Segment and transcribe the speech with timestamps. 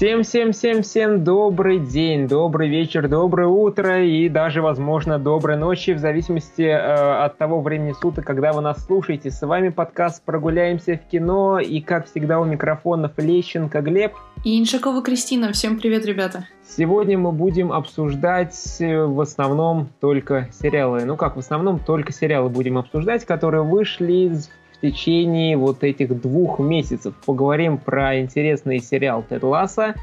[0.00, 7.22] Всем-всем-всем-всем добрый день, добрый вечер, доброе утро и даже, возможно, доброй ночи, в зависимости э,
[7.22, 9.30] от того времени суток, когда вы нас слушаете.
[9.30, 14.14] С вами подкаст «Прогуляемся в кино» и, как всегда, у микрофонов Лещенко Глеб.
[14.42, 15.52] И Иншакова Кристина.
[15.52, 16.46] Всем привет, ребята.
[16.66, 21.04] Сегодня мы будем обсуждать э, в основном только сериалы.
[21.04, 24.48] Ну как, в основном только сериалы будем обсуждать, которые вышли в
[24.80, 27.14] течение вот этих двух месяцев.
[27.26, 29.94] Поговорим про интересный сериал Тед Ласса,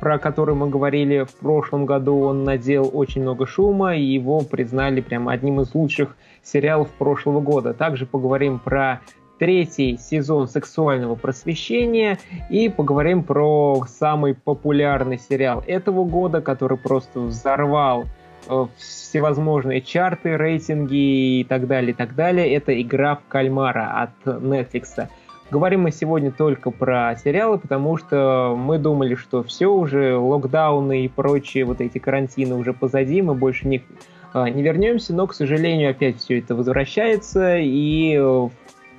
[0.00, 2.20] про который мы говорили в прошлом году.
[2.20, 7.74] Он надел очень много шума, и его признали прям одним из лучших сериалов прошлого года.
[7.74, 9.00] Также поговорим про
[9.38, 12.18] третий сезон сексуального просвещения
[12.50, 18.04] и поговорим про самый популярный сериал этого года, который просто взорвал
[18.76, 22.54] всевозможные чарты, рейтинги и так далее, и так далее.
[22.54, 25.08] Это игра в кальмара от Netflix.
[25.50, 31.08] Говорим мы сегодня только про сериалы, потому что мы думали, что все уже, локдауны и
[31.08, 33.82] прочие вот эти карантины уже позади, мы больше не,
[34.34, 38.48] э, не вернемся, но, к сожалению, опять все это возвращается, и э,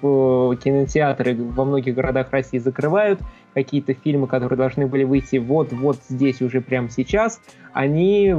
[0.02, 3.20] кинотеатры во многих городах России закрывают,
[3.54, 7.42] какие-то фильмы, которые должны были выйти вот-вот здесь уже прямо сейчас,
[7.74, 8.34] они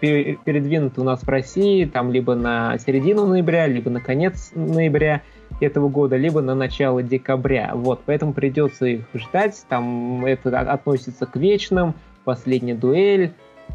[0.00, 5.22] передвинуты у нас в России там либо на середину ноября, либо на конец ноября
[5.60, 7.72] этого года, либо на начало декабря.
[7.74, 9.64] Вот, поэтому придется их ждать.
[9.68, 13.32] Там это относится к вечным, последняя дуэль,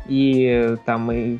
[0.08, 1.38] и там и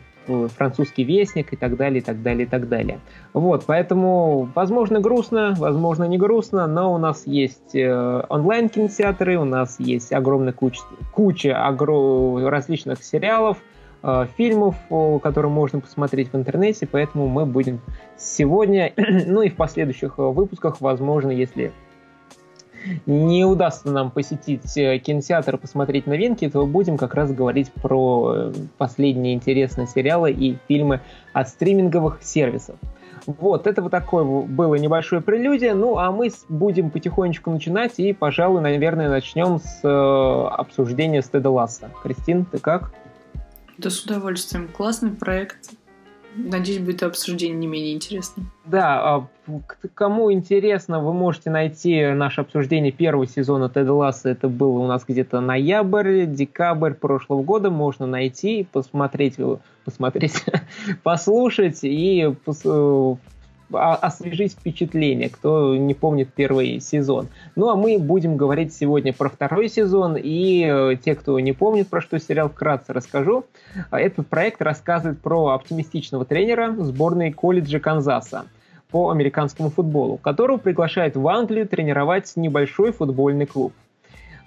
[0.56, 3.00] французский вестник и так далее, и так далее, и так далее.
[3.34, 9.80] Вот, поэтому, возможно, грустно, возможно, не грустно, но у нас есть э, онлайн-кинотеатры, у нас
[9.80, 12.46] есть огромная куча, куча огром...
[12.48, 13.58] различных сериалов,
[14.04, 14.76] э, фильмов,
[15.22, 17.82] которые можно посмотреть в интернете, поэтому мы будем
[18.18, 21.72] сегодня, ну и в последующих выпусках, возможно, если
[23.06, 28.54] не удастся нам посетить э, кинотеатр посмотреть новинки, то будем как раз говорить про э,
[28.78, 31.02] последние интересные сериалы и фильмы
[31.34, 32.76] от стриминговых сервисов.
[33.26, 35.74] Вот, это вот такое было небольшое прелюдия.
[35.74, 41.90] Ну, а мы будем потихонечку начинать и, пожалуй, наверное, начнем с э, обсуждения Стеда Ласса.
[42.04, 42.92] Кристин, ты как?
[43.78, 44.68] Да, с удовольствием.
[44.68, 45.72] Классный проект.
[46.38, 48.52] Надеюсь, будет обсуждение не менее интересным.
[48.66, 49.28] Да, а,
[49.94, 54.30] кому интересно, вы можете найти наше обсуждение первого сезона Теда Ласса.
[54.30, 57.70] Это было у нас где-то ноябрь, декабрь прошлого года.
[57.70, 59.36] Можно найти, посмотреть,
[59.86, 60.44] посмотреть,
[61.04, 63.16] послушать и э,
[63.72, 67.28] освежить впечатление, кто не помнит первый сезон.
[67.56, 71.88] Ну а мы будем говорить сегодня про второй сезон, и э, те, кто не помнит,
[71.88, 73.46] про что сериал, вкратце расскажу.
[73.92, 78.46] Этот проект рассказывает про оптимистичного тренера сборной колледжа Канзаса
[78.92, 83.74] по американскому футболу, которого приглашает в Англию тренировать небольшой футбольный клуб.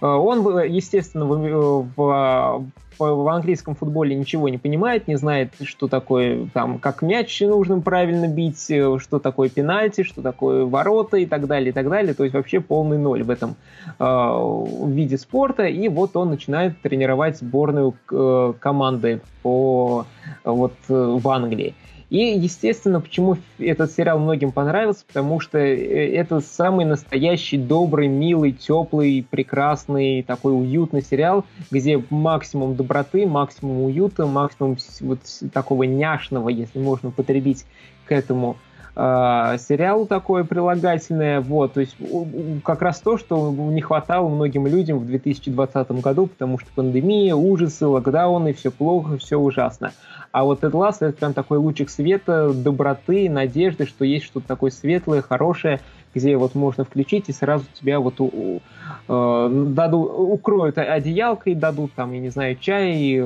[0.00, 2.64] Э, он, естественно, в, в,
[2.98, 8.28] в английском футболе ничего не понимает, не знает, что такое, там, как мяч нужно правильно
[8.28, 12.14] бить, э, что такое пенальти, что такое ворота и так далее, и так далее.
[12.14, 13.56] То есть вообще полный ноль в этом
[13.98, 15.64] э, виде спорта.
[15.66, 20.06] И вот он начинает тренировать сборную э, команды по,
[20.44, 21.75] вот, э, в Англии.
[22.10, 28.52] И, естественно, почему этот сериал многим понравился, потому что э, это самый настоящий, добрый, милый,
[28.52, 35.20] теплый, прекрасный, такой уютный сериал, где максимум доброты, максимум уюта, максимум вот
[35.52, 37.66] такого няшного, если можно потребить
[38.06, 38.56] к этому
[38.98, 41.41] э, сериалу такое прилагательное.
[41.41, 41.97] Вот, то есть
[42.64, 47.87] как раз то, что не хватало многим людям в 2020 году, потому что пандемия, ужасы,
[47.87, 49.92] локдауны, все плохо, все ужасно.
[50.32, 54.70] А вот Эд Ласс это прям такой лучик света, доброты, надежды, что есть что-то такое
[54.70, 55.81] светлое, хорошее,
[56.14, 58.60] где вот можно включить и сразу тебя вот у,
[59.08, 63.22] э, дадут, укроют одеялкой, дадут там, я не знаю, чай,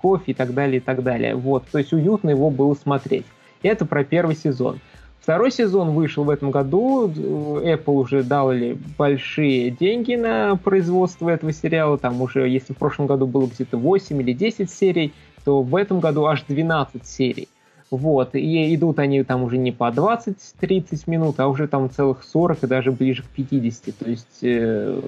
[0.00, 1.34] кофе и так далее, и так далее.
[1.36, 3.26] Вот, то есть уютно его было смотреть.
[3.62, 4.80] Это про первый сезон.
[5.22, 7.06] Второй сезон вышел в этом году.
[7.06, 11.96] Apple уже дали большие деньги на производство этого сериала.
[11.96, 15.12] Там уже, если в прошлом году было где-то 8 или 10 серий,
[15.44, 17.48] то в этом году аж 12 серий.
[17.92, 22.64] Вот, и идут они там уже не по 20-30 минут, а уже там целых 40
[22.64, 23.96] и даже ближе к 50.
[23.96, 25.00] То есть э,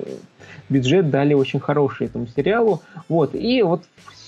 [0.69, 2.83] бюджет дали очень хороший этому сериалу.
[3.09, 3.83] Вот, и вот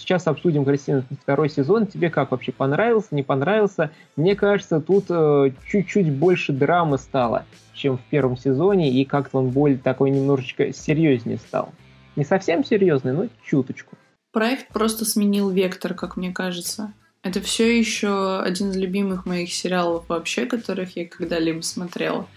[0.06, 1.86] сейчас обсудим, Кристина, второй сезон.
[1.86, 3.90] Тебе как вообще понравился, не понравился?
[4.14, 7.44] Мне кажется, тут э, чуть-чуть больше драмы стало,
[7.74, 11.72] чем в первом сезоне, и как-то он более такой немножечко серьезнее стал.
[12.14, 13.96] Не совсем серьезный, но чуточку.
[14.32, 16.92] Проект просто сменил вектор, как мне кажется.
[17.22, 22.28] Это все еще один из любимых моих сериалов вообще, которых я когда-либо смотрела.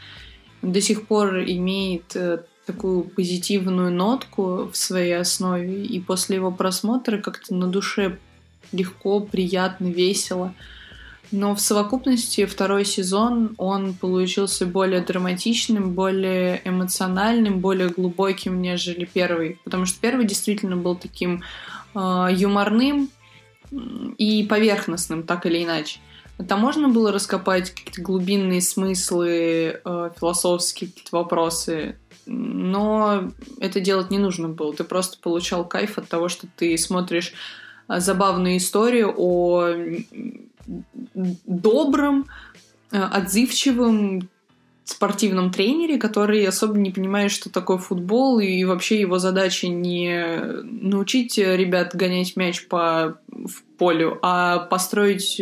[0.64, 2.40] до сих пор имеет э,
[2.70, 8.20] такую позитивную нотку в своей основе, и после его просмотра как-то на душе
[8.72, 10.54] легко, приятно, весело.
[11.32, 19.60] Но в совокупности второй сезон он получился более драматичным, более эмоциональным, более глубоким, нежели первый.
[19.64, 21.42] Потому что первый действительно был таким
[21.96, 23.10] э, юморным
[24.18, 26.00] и поверхностным, так или иначе.
[26.48, 31.96] Там можно было раскопать какие-то глубинные смыслы, э, философские какие-то вопросы,
[32.32, 34.74] но это делать не нужно было.
[34.74, 37.34] Ты просто получал кайф от того, что ты смотришь
[37.88, 39.74] э, забавную историю о
[41.16, 42.28] добром,
[42.92, 44.30] э, отзывчивом
[44.84, 51.38] спортивном тренере, который особо не понимает, что такое футбол, и вообще его задача не научить
[51.38, 55.40] ребят гонять мяч по в полю, а построить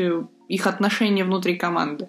[0.48, 2.08] их отношения внутри команды.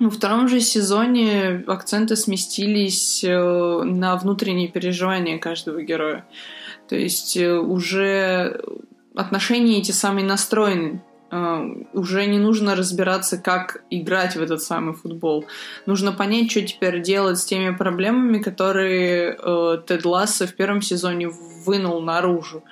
[0.00, 6.24] Во втором же сезоне акценты сместились э, на внутренние переживания каждого героя.
[6.88, 8.60] То есть э, уже
[9.14, 15.44] отношения эти самые настроены Uh, уже не нужно разбираться, как играть в этот самый футбол.
[15.84, 19.36] Нужно понять, что теперь делать с теми проблемами, которые
[19.86, 22.64] Тед Ласса в первом сезоне вынул наружу.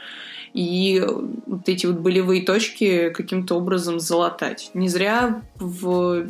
[0.54, 1.04] И
[1.46, 4.70] вот эти вот болевые точки каким-то образом залатать.
[4.72, 6.28] Не зря в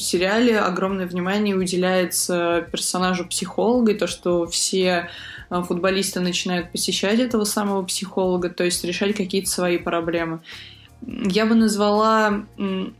[0.00, 5.08] сериале огромное внимание уделяется персонажу психолога, и то, что все
[5.50, 10.40] футболисты начинают посещать этого самого психолога, то есть решать какие-то свои проблемы.
[11.06, 12.44] Я бы назвала,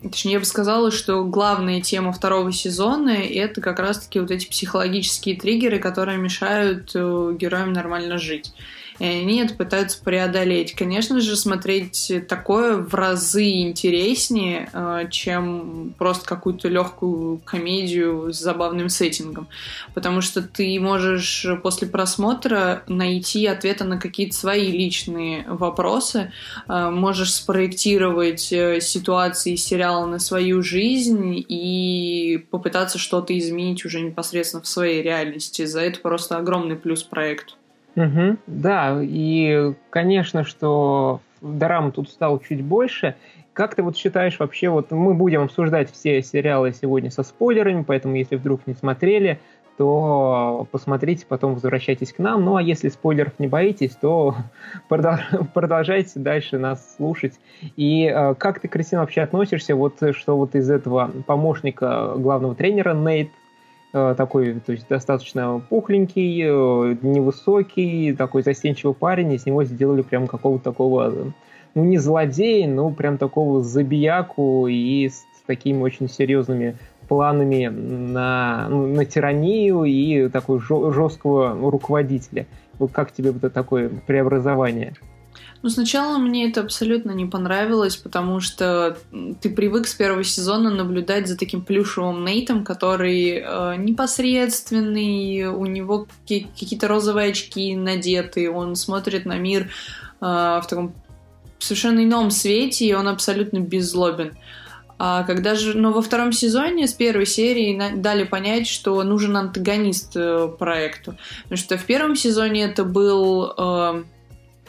[0.03, 5.37] точнее, я бы сказала, что главная тема второго сезона— это как раз-таки вот эти психологические
[5.37, 8.53] триггеры, которые мешают э, героям нормально жить
[8.99, 10.75] и они это пытаются преодолеть.
[10.75, 18.89] Конечно же, смотреть такое в разы интереснее, э, чем просто какую-то легкую комедию с забавным
[18.89, 19.49] сеттингом.
[19.95, 26.33] Потому что ты можешь после просмотра найти ответы на какие-то свои личные вопросы,
[26.69, 34.63] э, можешь спроектировать э, ситуации сериала на свою жизнь и попытаться что-то изменить уже непосредственно
[34.63, 35.67] в своей реальности.
[35.67, 37.55] За это просто огромный плюс проекту.
[37.97, 43.15] Угу, да, и, конечно, что драм тут стало чуть больше.
[43.53, 48.17] Как ты вот считаешь вообще, вот мы будем обсуждать все сериалы сегодня со спойлерами, поэтому
[48.17, 49.39] если вдруг не смотрели,
[49.77, 52.45] то посмотрите, потом возвращайтесь к нам.
[52.45, 54.37] Ну а если спойлеров не боитесь, то
[54.89, 57.35] продолжайте дальше нас слушать.
[57.77, 62.95] И э, как ты, Кристина, вообще относишься, вот что вот из этого помощника главного тренера
[62.95, 63.31] Нейт
[63.95, 70.27] такой, то есть достаточно пухленький, э, невысокий, такой застенчивый парень, и с него сделали прям
[70.27, 71.33] какого-то такого,
[71.77, 76.77] ну не злодея, но прям такого забияку и с такими очень серьезными
[77.09, 82.47] планами на, ну, на тиранию и такой жесткого руководителя.
[82.93, 84.95] Как тебе вот такое преобразование?
[85.65, 88.99] Ну, сначала мне это абсолютно не понравилось, потому что
[89.41, 96.07] ты привык с первого сезона наблюдать за таким плюшевым Нейтом, который э, непосредственный, у него
[96.29, 99.71] какие-то розовые очки надеты, он смотрит на мир
[100.21, 100.93] э, в таком
[101.59, 104.37] совершенно ином свете, и он абсолютно беззлобен.
[104.99, 110.15] А когда же, ну, во втором сезоне с первой серии дали понять, что нужен антагонист
[110.15, 111.17] э, проекту.
[111.45, 114.05] Потому что в первом сезоне это был э,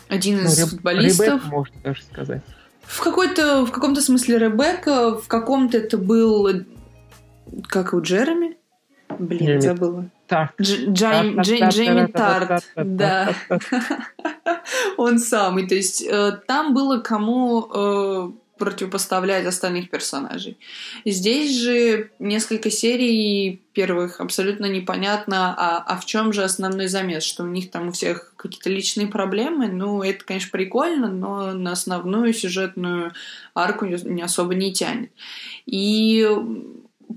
[0.10, 1.28] один из ну, футболистов.
[1.28, 2.42] Ребек, можно даже сказать.
[2.82, 6.48] В какой-то, в каком-то смысле Ребекка, в каком-то это был,
[7.68, 8.58] как у Джереми.
[9.18, 10.10] Блин, Джейми забыла.
[10.28, 10.60] Тарт.
[10.60, 13.34] Джейми Тарт, да.
[14.98, 15.68] Он самый.
[15.68, 20.58] То есть э, там было кому э, противопоставлять остальных персонажей.
[21.04, 27.44] Здесь же несколько серий первых абсолютно непонятно, а, а в чем же основной замес, что
[27.44, 29.68] у них там у всех какие-то личные проблемы.
[29.68, 33.12] Ну, это, конечно, прикольно, но на основную сюжетную
[33.54, 35.12] арку не особо не тянет.
[35.66, 36.28] И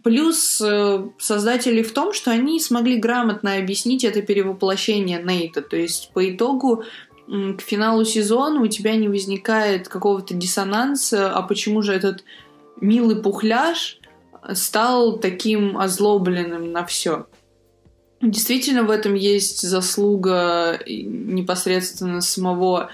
[0.02, 5.62] Плюс э, создатели в том, что они смогли грамотно объяснить это перевоплощение Нейта.
[5.62, 6.84] То есть по итогу
[7.28, 12.24] к финалу сезона у тебя не возникает какого-то диссонанса, а почему же этот
[12.80, 13.98] милый пухляж
[14.54, 17.26] стал таким озлобленным на все.
[18.20, 22.90] Действительно, в этом есть заслуга непосредственно самого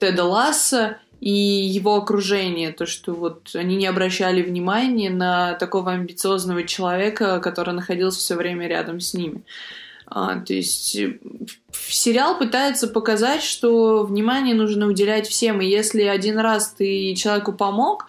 [0.00, 6.64] Теда Ласса и его окружения, то, что вот они не обращали внимания на такого амбициозного
[6.64, 9.42] человека, который находился все время рядом с ними.
[10.06, 11.18] А, то есть э,
[11.72, 18.06] сериал пытается показать, что внимание нужно уделять всем, и если один раз ты человеку помог,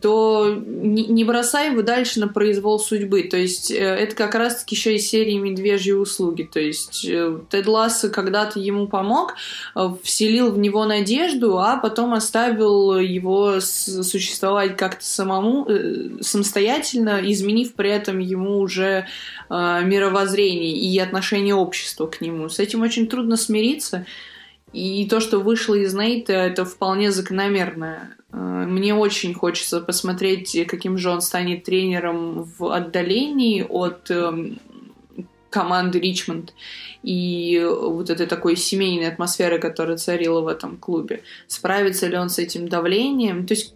[0.00, 3.22] то не бросай его дальше на произвол судьбы.
[3.22, 6.42] То есть э, это как раз-таки еще из серии «Медвежьи услуги».
[6.42, 9.36] То есть э, Тед Ласса когда-то ему помог,
[9.76, 15.68] э, вселил в него надежду, а потом оставил его существовать как-то самому,
[16.20, 19.06] самостоятельно, изменив при этом ему уже
[19.48, 22.48] мировоззрение и отношение общества к нему.
[22.48, 24.04] С этим очень трудно смириться.
[24.72, 28.14] И то, что вышло из Нейта, это вполне закономерно.
[28.32, 34.58] Э, мне очень хочется посмотреть, каким же он станет тренером в отдалении от эм,
[35.50, 36.54] команды Ричмонд
[37.02, 41.22] и вот этой такой семейной атмосферы, которая царила в этом клубе.
[41.46, 43.46] Справится ли он с этим давлением?
[43.46, 43.74] То есть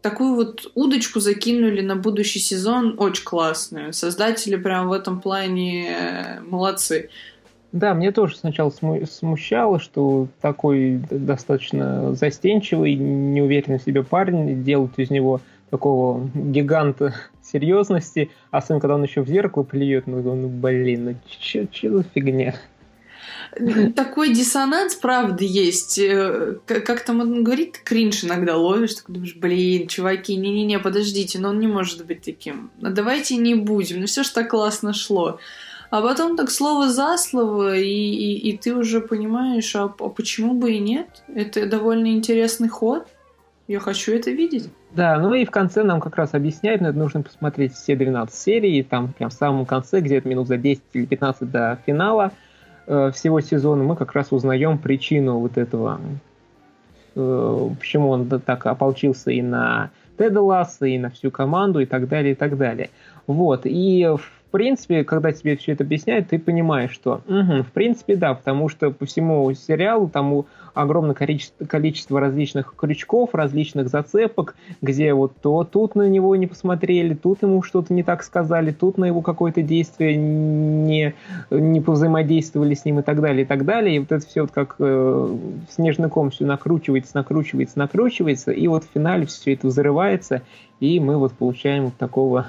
[0.00, 3.92] такую вот удочку закинули на будущий сезон очень классную.
[3.92, 7.10] Создатели прям в этом плане молодцы.
[7.72, 15.10] Да, мне тоже сначала смущало, что такой достаточно застенчивый, неуверенный в себе парень делают из
[15.10, 21.04] него такого гиганта серьезности, а сын, когда он еще в зеркало плюет, ну, ну блин,
[21.04, 21.66] ну что
[21.98, 22.54] за фигня?
[23.96, 25.98] Такой диссонанс, правда, есть.
[25.98, 31.50] Э, как там он говорит, кринж иногда ловишь, ты думаешь, блин, чуваки, не-не-не, подождите, но
[31.50, 32.70] он не может быть таким.
[32.82, 35.38] А давайте не будем, ну все ж так классно шло.
[35.92, 40.54] А потом так слово за слово, и, и, и ты уже понимаешь, а, а почему
[40.54, 41.22] бы и нет?
[41.28, 43.06] Это довольно интересный ход.
[43.68, 44.70] Я хочу это видеть.
[44.92, 48.34] Да, ну и в конце нам как раз объясняют, но это нужно посмотреть все 12
[48.34, 52.32] серий, и там прям в самом конце, где-то минут за 10 или 15 до финала
[52.86, 56.00] э, всего сезона, мы как раз узнаем причину вот этого,
[57.14, 62.08] э, почему он так ополчился и на Теда Ласса, и на всю команду, и так
[62.08, 62.88] далее, и так далее.
[63.26, 64.08] Вот, и
[64.52, 68.90] принципе, когда тебе все это объясняют, ты понимаешь, что угу, в принципе да, потому что
[68.90, 70.44] по всему сериалу там
[70.74, 77.14] огромное количество, количество различных крючков, различных зацепок, где вот то тут на него не посмотрели,
[77.14, 81.14] тут ему что-то не так сказали, тут на его какое-то действие не,
[81.50, 83.96] не повзаимодействовали с ним и так далее, и так далее.
[83.96, 85.36] И вот это все вот как э,
[85.70, 90.42] снежный ком все накручивается, накручивается, накручивается, и вот в финале все это взрывается,
[90.80, 92.46] и мы вот получаем вот такого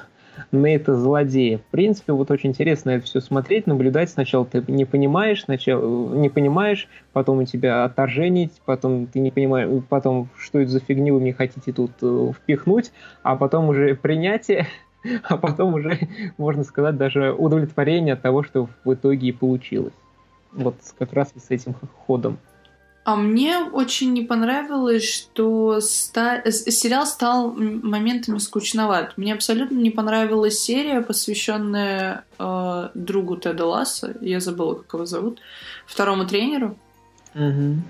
[0.54, 1.58] Нейта злодея.
[1.58, 4.10] В принципе, вот очень интересно это все смотреть, наблюдать.
[4.10, 9.70] Сначала ты не понимаешь, сначала не понимаешь, потом у тебя отторжение, потом ты не понимаешь,
[9.90, 12.92] потом что это за фигню вы мне хотите тут э, впихнуть,
[13.24, 14.68] а потом уже принятие,
[15.24, 15.98] а потом уже,
[16.38, 19.94] можно сказать, даже удовлетворение от того, что в итоге и получилось.
[20.52, 21.74] Вот как раз с этим
[22.06, 22.38] ходом.
[23.04, 26.42] А мне очень не понравилось, что ста...
[26.52, 29.18] сериал стал моментами скучноват.
[29.18, 35.42] Мне абсолютно не понравилась серия, посвященная э, другу Теда Ласса, я забыла, как его зовут,
[35.86, 36.78] второму тренеру.
[37.36, 37.82] Угу.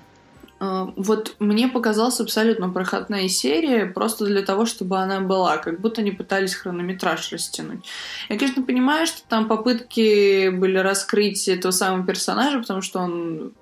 [0.59, 6.01] Э, вот мне показалась абсолютно проходная серия, просто для того, чтобы она была, как будто
[6.01, 7.85] они пытались хронометраж растянуть.
[8.29, 13.53] Я, конечно, понимаю, что там попытки были раскрыть этого самого персонажа, потому что он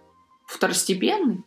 [0.51, 1.43] второстепенный,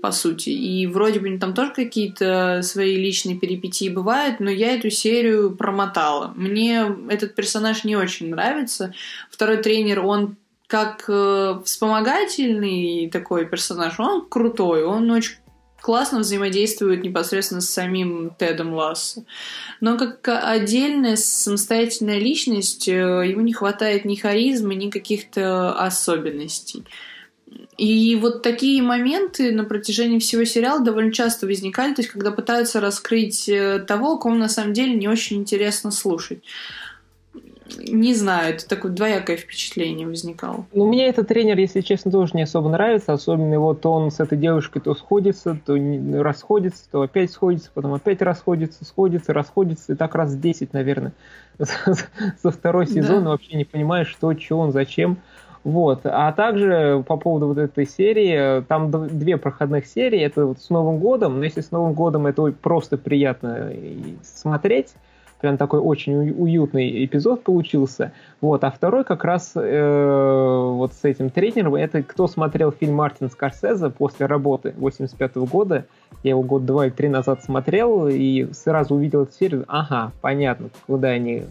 [0.00, 0.50] по сути.
[0.50, 6.32] И вроде бы там тоже какие-то свои личные перипетии бывают, но я эту серию промотала.
[6.36, 8.94] Мне этот персонаж не очень нравится.
[9.30, 10.36] Второй тренер, он
[10.66, 15.36] как э, вспомогательный такой персонаж, он крутой, он очень
[15.80, 19.22] классно взаимодействует непосредственно с самим Тедом Лассо.
[19.80, 26.84] Но как отдельная самостоятельная личность, э, ему не хватает ни харизмы, ни каких-то особенностей.
[27.78, 32.80] И вот такие моменты на протяжении всего сериала довольно часто возникали, то есть когда пытаются
[32.80, 36.42] раскрыть э, того, кому на самом деле не очень интересно слушать.
[37.76, 40.66] Не знаю, это такое двоякое впечатление возникало.
[40.72, 43.12] Ну, мне этот тренер, если честно, тоже не особо нравится.
[43.12, 45.76] Особенно вот он с этой девушкой то сходится, то
[46.20, 49.92] расходится, то опять сходится, потом опять расходится, сходится, расходится.
[49.92, 51.12] И так раз 10, наверное,
[51.58, 55.18] со второй сезона вообще не понимаешь, что, что он, зачем.
[55.64, 56.00] Вот.
[56.04, 60.98] А также по поводу вот этой серии, там две проходных серии, это вот с Новым
[60.98, 63.72] годом, но если с Новым годом это просто приятно
[64.22, 64.94] смотреть,
[65.40, 68.12] прям такой очень уютный эпизод получился.
[68.40, 73.30] Вот, а второй как раз э, вот с этим тренером, это кто смотрел фильм Мартин
[73.30, 75.86] Скорсезе после работы 85 -го года,
[76.22, 80.70] я его год два или три назад смотрел и сразу увидел эту серию, ага, понятно,
[80.86, 81.44] куда они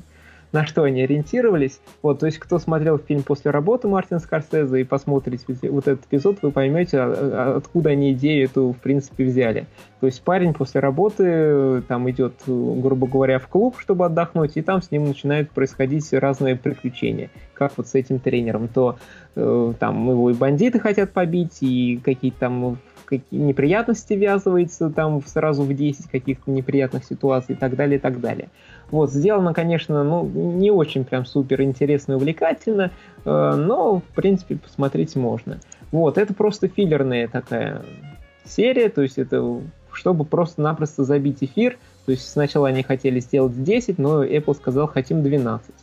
[0.51, 1.79] на что они ориентировались.
[2.01, 6.39] Вот, то есть, кто смотрел фильм после работы Мартина Скорсезе и посмотрите вот этот эпизод,
[6.41, 9.67] вы поймете, а, а, откуда они идею эту, в принципе, взяли.
[9.99, 14.61] То есть, парень после работы э, там идет, грубо говоря, в клуб, чтобы отдохнуть, и
[14.61, 17.29] там с ним начинают происходить разные приключения.
[17.53, 18.67] Как вот с этим тренером.
[18.67, 18.97] То
[19.35, 22.77] э, там его и бандиты хотят побить, и какие-то там
[23.07, 28.19] какие неприятности ввязывается там сразу в 10 каких-то неприятных ситуаций и так далее, и так
[28.19, 28.49] далее.
[28.91, 32.91] Вот, сделано, конечно, ну, не очень прям супер интересно и увлекательно,
[33.25, 35.59] э, но, в принципе, посмотреть можно.
[35.91, 37.81] Вот, это просто филлерная такая
[38.45, 39.61] серия, то есть это
[39.91, 45.23] чтобы просто-напросто забить эфир, то есть сначала они хотели сделать 10, но Apple сказал, хотим
[45.23, 45.73] 12.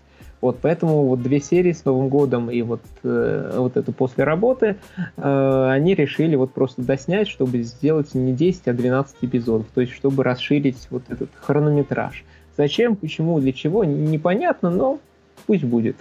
[0.44, 4.76] Вот, поэтому вот две серии с Новым годом и вот, э, вот эту после работы
[5.16, 9.94] э, они решили вот просто доснять, чтобы сделать не 10, а 12 эпизодов, то есть
[9.94, 12.24] чтобы расширить вот этот хронометраж.
[12.58, 15.00] Зачем, почему, для чего, непонятно, но
[15.46, 15.96] пусть будет.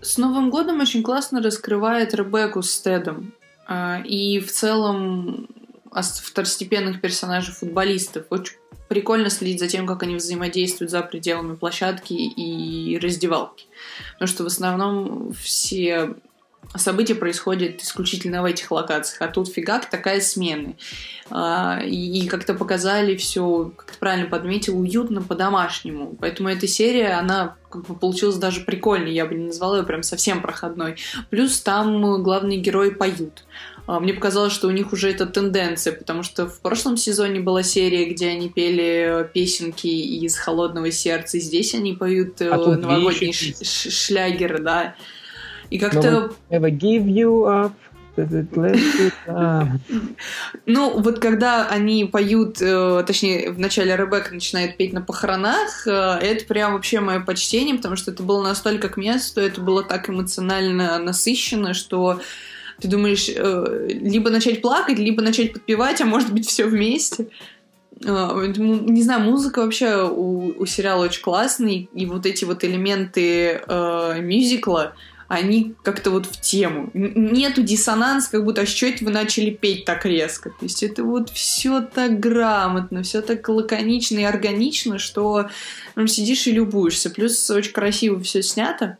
[0.00, 3.32] С Новым годом очень классно раскрывает Ребекку с Тедом.
[3.66, 5.48] А, и в целом
[5.90, 8.26] второстепенных персонажей футболистов.
[8.30, 8.56] Очень
[8.88, 13.66] прикольно следить за тем, как они взаимодействуют за пределами площадки и раздевалки.
[14.14, 16.16] Потому что в основном все
[16.76, 20.74] события происходят исключительно в этих локациях, а тут фигак такая смена.
[21.30, 26.16] А, и как-то показали все, как ты правильно подметил, уютно по-домашнему.
[26.20, 30.02] Поэтому эта серия, она как бы получилась даже прикольной, я бы не назвала ее прям
[30.02, 30.96] совсем проходной.
[31.30, 33.44] Плюс там главные герои поют.
[33.90, 37.64] А, мне показалось, что у них уже это тенденция, потому что в прошлом сезоне была
[37.64, 43.32] серия, где они пели песенки из «Холодного сердца», и здесь они поют а э, новогодний
[43.32, 44.94] шлягер, да.
[45.70, 46.30] И как-то...
[46.50, 47.72] Never give you up.
[50.66, 55.90] Ну, вот когда они поют, э, точнее, в начале Ребекка начинает петь на похоронах, э,
[55.90, 60.10] это прям вообще мое почтение, потому что это было настолько к месту, это было так
[60.10, 62.20] эмоционально насыщенно, что
[62.80, 67.28] ты думаешь, э, либо начать плакать, либо начать подпевать, а может быть все вместе.
[68.02, 74.20] Не знаю, музыка вообще у, у сериала очень классный, и вот эти вот элементы э,
[74.20, 74.94] мюзикла,
[75.30, 76.90] они как-то вот в тему.
[76.92, 80.50] Нету диссонанса, как будто, а что это вы начали петь так резко?
[80.50, 85.48] То есть это вот все так грамотно, все так лаконично и органично, что
[85.94, 87.10] ну, сидишь и любуешься.
[87.10, 88.98] Плюс очень красиво все снято.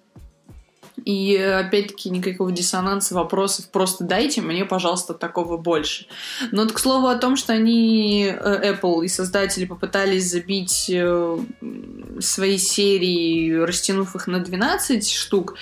[1.04, 3.68] И опять-таки никакого диссонанса, вопросов.
[3.70, 6.06] Просто дайте мне, пожалуйста, такого больше.
[6.52, 11.38] Но вот к слову о том, что они, э, Apple и создатели попытались забить э,
[12.20, 15.54] свои серии, растянув их на 12 штук,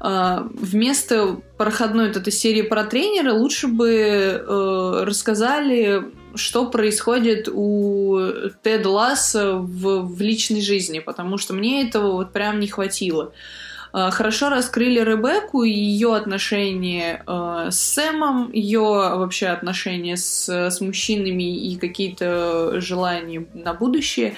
[0.00, 6.02] э, вместо проходной вот этой серии про тренера лучше бы рассказали
[6.34, 8.18] что происходит у
[8.62, 13.24] Теда Ласса в, в личной жизни, потому что мне этого вот прям не хватило.
[13.24, 20.80] Э, хорошо раскрыли Ребекку и ее отношения э, с Сэмом, ее вообще отношения с, с
[20.80, 24.36] мужчинами и какие-то желания на будущее.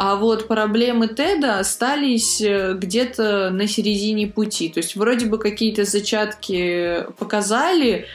[0.00, 4.68] А вот проблемы Теда остались э, где-то на середине пути.
[4.68, 8.06] То есть вроде бы какие-то зачатки показали,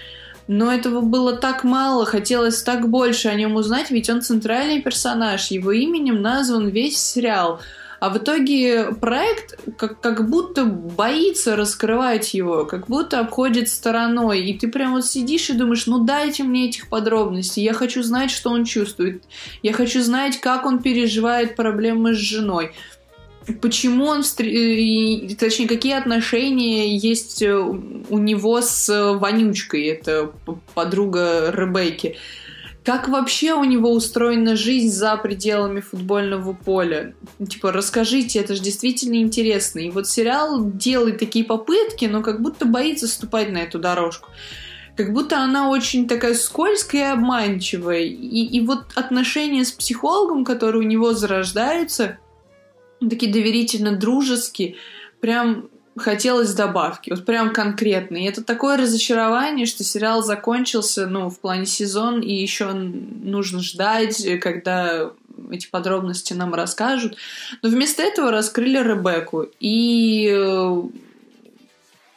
[0.47, 5.51] но этого было так мало, хотелось так больше о нем узнать, ведь он центральный персонаж,
[5.51, 7.59] его именем назван весь сериал.
[8.03, 14.41] А в итоге проект как, как будто боится раскрывать его, как будто обходит стороной.
[14.41, 17.63] И ты прям вот сидишь и думаешь, ну дайте мне этих подробностей.
[17.63, 19.23] Я хочу знать, что он чувствует.
[19.61, 22.73] Я хочу знать, как он переживает проблемы с женой
[23.61, 30.31] почему он, точнее, какие отношения есть у него с Вонючкой, это
[30.73, 32.15] подруга Ребекки.
[32.83, 37.13] Как вообще у него устроена жизнь за пределами футбольного поля?
[37.49, 39.79] Типа, расскажите, это же действительно интересно.
[39.79, 44.29] И вот сериал делает такие попытки, но как будто боится ступать на эту дорожку.
[44.97, 48.01] Как будто она очень такая скользкая и обманчивая.
[48.01, 52.19] И, и вот отношения с психологом, которые у него зарождаются,
[52.99, 54.75] такие доверительно дружеские,
[55.21, 58.17] прям хотелось добавки, вот прям конкретно.
[58.17, 64.25] И это такое разочарование, что сериал закончился, ну, в плане сезон, и еще нужно ждать,
[64.39, 65.11] когда
[65.51, 67.17] эти подробности нам расскажут.
[67.61, 70.81] Но вместо этого раскрыли Ребекку и э,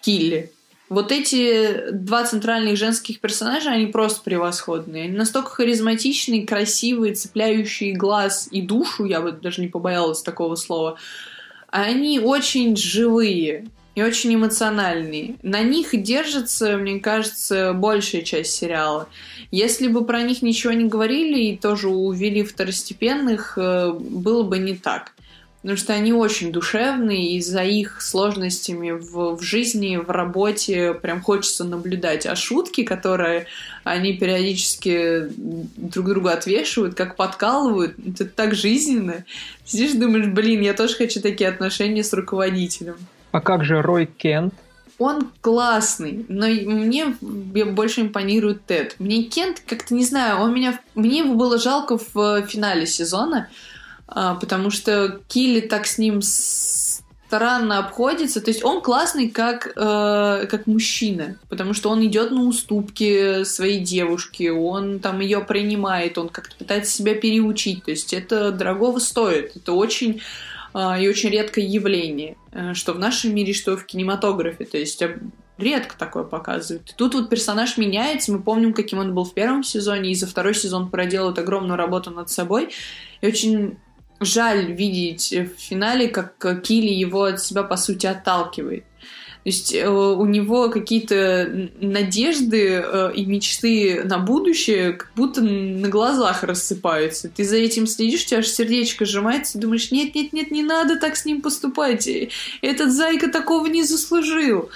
[0.00, 0.52] Килли.
[0.88, 5.04] Вот эти два центральных женских персонажа, они просто превосходные.
[5.04, 10.96] Они настолько харизматичные, красивые, цепляющие глаз и душу, я бы даже не побоялась такого слова,
[11.70, 15.36] они очень живые и очень эмоциональные.
[15.42, 19.08] На них держится, мне кажется, большая часть сериала.
[19.50, 24.76] Если бы про них ничего не говорили и тоже увели второстепенных, э, было бы не
[24.76, 25.15] так.
[25.66, 31.20] Потому что они очень душевные, и за их сложностями в, в жизни, в работе прям
[31.20, 32.24] хочется наблюдать.
[32.24, 33.46] А шутки, которые
[33.82, 39.24] они периодически друг друга отвешивают, как подкалывают, это так жизненно.
[39.64, 42.94] Сидишь думаешь, блин, я тоже хочу такие отношения с руководителем.
[43.32, 44.54] А как же Рой Кент?
[44.98, 48.94] он классный, но мне больше импонирует Тед.
[49.00, 53.48] Мне Кент, как-то не знаю, он меня, мне его было жалко в финале сезона,
[54.06, 56.20] потому что Килли так с ним
[57.26, 58.40] странно обходится.
[58.40, 63.80] То есть он классный как, э, как мужчина, потому что он идет на уступки своей
[63.80, 67.84] девушке, он там ее принимает, он как-то пытается себя переучить.
[67.84, 69.56] То есть это дорогого стоит.
[69.56, 70.22] Это очень
[70.74, 74.64] э, и очень редкое явление, э, что в нашем мире, что в кинематографе.
[74.64, 75.18] То есть э,
[75.58, 76.94] редко такое показывают.
[76.96, 80.54] Тут вот персонаж меняется, мы помним, каким он был в первом сезоне, и за второй
[80.54, 82.70] сезон проделывает огромную работу над собой.
[83.20, 83.78] И очень
[84.20, 88.84] жаль видеть в финале, как Килли его от себя, по сути, отталкивает.
[89.46, 95.88] То есть э, у него какие-то надежды э, и мечты на будущее как будто на
[95.88, 97.28] глазах рассыпаются.
[97.28, 101.16] Ты за этим следишь, у тебя аж сердечко сжимается, и думаешь, нет-нет-нет, не надо так
[101.16, 102.08] с ним поступать.
[102.60, 104.68] Этот зайка такого не заслужил.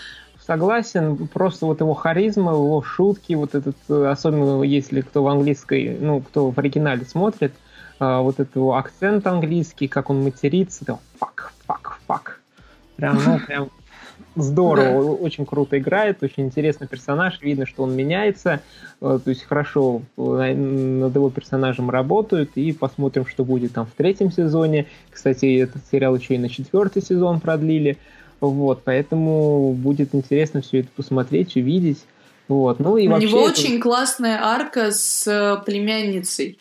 [0.46, 5.98] Согласен, просто вот его харизма, его шутки, вот этот, э, особенно если кто в английской,
[6.00, 7.54] ну, кто в оригинале смотрит,
[8.00, 12.40] а, вот этот его акцент английский, как он матерится, там, fuck, fuck, fuck.
[12.96, 13.70] Прям, ну, прям
[14.36, 15.10] здорово, да.
[15.10, 18.62] очень круто играет, очень интересный персонаж, видно, что он меняется,
[19.00, 24.32] э, то есть хорошо над его персонажем работают, и посмотрим, что будет там в третьем
[24.32, 24.86] сезоне.
[25.10, 27.98] Кстати, этот сериал еще и на четвертый сезон продлили,
[28.40, 32.04] вот, поэтому будет интересно все это посмотреть, увидеть.
[32.48, 32.80] Вот.
[32.80, 33.50] Ну, и У него это...
[33.50, 36.58] очень классная арка с э, племянницей.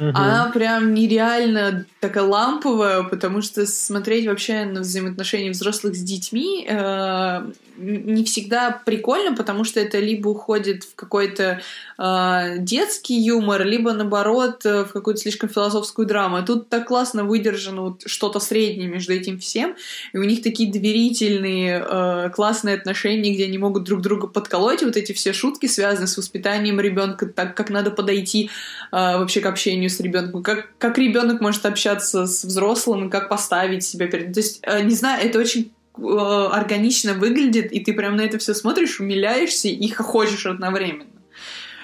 [0.00, 0.12] Угу.
[0.14, 7.50] Она прям нереально такая ламповая, потому что смотреть вообще на взаимоотношения взрослых с детьми э,
[7.76, 11.60] не всегда прикольно, потому что это либо уходит в какой-то
[11.98, 16.36] э, детский юмор, либо наоборот э, в какую-то слишком философскую драму.
[16.36, 19.76] А тут так классно выдержано вот что-то среднее между этим всем,
[20.14, 24.96] и у них такие доверительные, э, классные отношения, где они могут друг друга подколоть, вот
[24.96, 28.50] эти все шутки связаны с воспитанием ребенка, так как надо подойти
[28.92, 33.84] э, вообще к общению с ребенком, как, как ребенок может общаться с взрослым как поставить
[33.84, 34.32] себя перед...
[34.32, 38.38] То есть, э, не знаю, это очень Э, органично выглядит, и ты прям на это
[38.38, 41.04] все смотришь, умиляешься и хохочешь одновременно.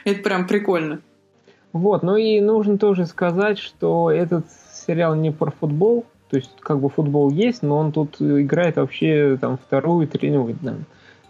[0.04, 1.00] Это прям прикольно.
[1.72, 6.80] Вот, ну и нужно тоже сказать, что этот сериал не про футбол, то есть как
[6.80, 10.76] бы футбол есть, но он тут играет вообще там вторую, третью, ну,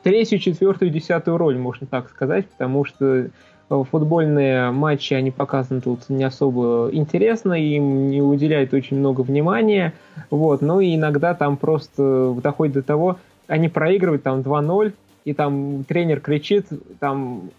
[0.03, 3.31] третью, четвертую, десятую роль, можно так сказать, потому что
[3.69, 9.93] футбольные матчи, они показаны тут не особо интересно, им не уделяют очень много внимания,
[10.31, 14.93] вот, но и иногда там просто доходит до того, они проигрывают там 2-0,
[15.25, 16.67] и там тренер кричит,
[17.01, 17.51] там,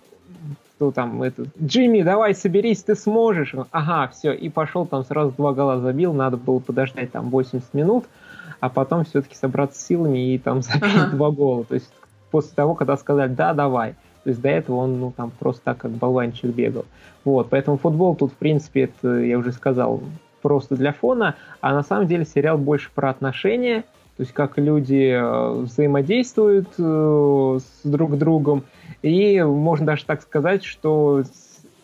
[0.76, 3.54] что там, это, Джимми, давай соберись, ты сможешь.
[3.72, 8.06] Ага, все, и пошел там сразу два гола забил, надо было подождать там 80 минут,
[8.60, 11.10] а потом все-таки собраться силами и там забить ага.
[11.16, 11.66] два гола.
[11.66, 11.92] То есть
[12.32, 13.96] после того, когда сказали, да, давай.
[14.24, 16.86] То есть до этого он ну, там просто так, как болванчик бегал.
[17.24, 20.02] Вот, поэтому футбол тут, в принципе, это, я уже сказал,
[20.42, 23.82] просто для фона, а на самом деле сериал больше про отношения,
[24.16, 28.64] то есть как люди э, взаимодействуют э, с друг другом.
[29.02, 31.24] И можно даже так сказать, что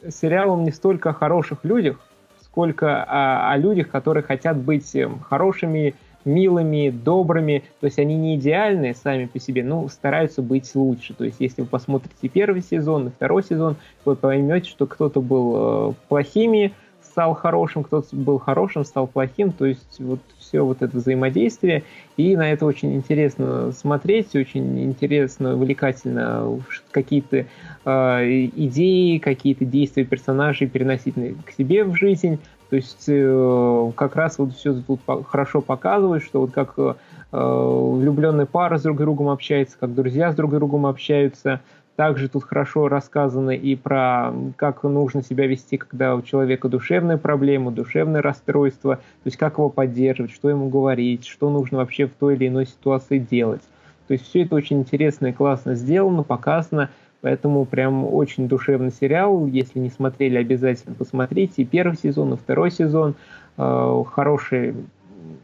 [0.09, 1.99] сериал он не столько о хороших людях,
[2.41, 8.35] сколько о, о людях, которые хотят быть эм, хорошими милыми, добрыми, то есть они не
[8.35, 11.13] идеальные сами по себе, но стараются быть лучше.
[11.13, 15.53] То есть если вы посмотрите первый сезон и второй сезон, вы поймете, что кто-то был
[15.55, 16.73] э, плохими,
[17.13, 21.83] стал хорошим, кто-то был хорошим, стал плохим, то есть вот все вот это взаимодействие,
[22.17, 26.59] и на это очень интересно смотреть, очень интересно, увлекательно
[26.89, 27.45] какие-то
[27.85, 31.13] э, идеи, какие-то действия персонажей переносить
[31.45, 32.39] к себе в жизнь,
[32.73, 36.95] то есть э, как раз вот все тут хорошо показывает, что вот как э,
[37.31, 41.61] влюбленные пары с друг другом общаются, как друзья с друг другом общаются.
[41.95, 47.71] Также тут хорошо рассказано и про как нужно себя вести, когда у человека душевные проблемы,
[47.71, 52.33] душевное расстройство, то есть как его поддерживать, что ему говорить, что нужно вообще в той
[52.33, 53.61] или иной ситуации делать.
[54.07, 56.89] То есть все это очень интересно и классно сделано, показано.
[57.23, 59.47] Поэтому прям очень душевный сериал.
[59.47, 61.61] Если не смотрели, обязательно посмотрите.
[61.61, 63.15] И первый сезон, и второй сезон.
[63.57, 64.75] Э, хороший,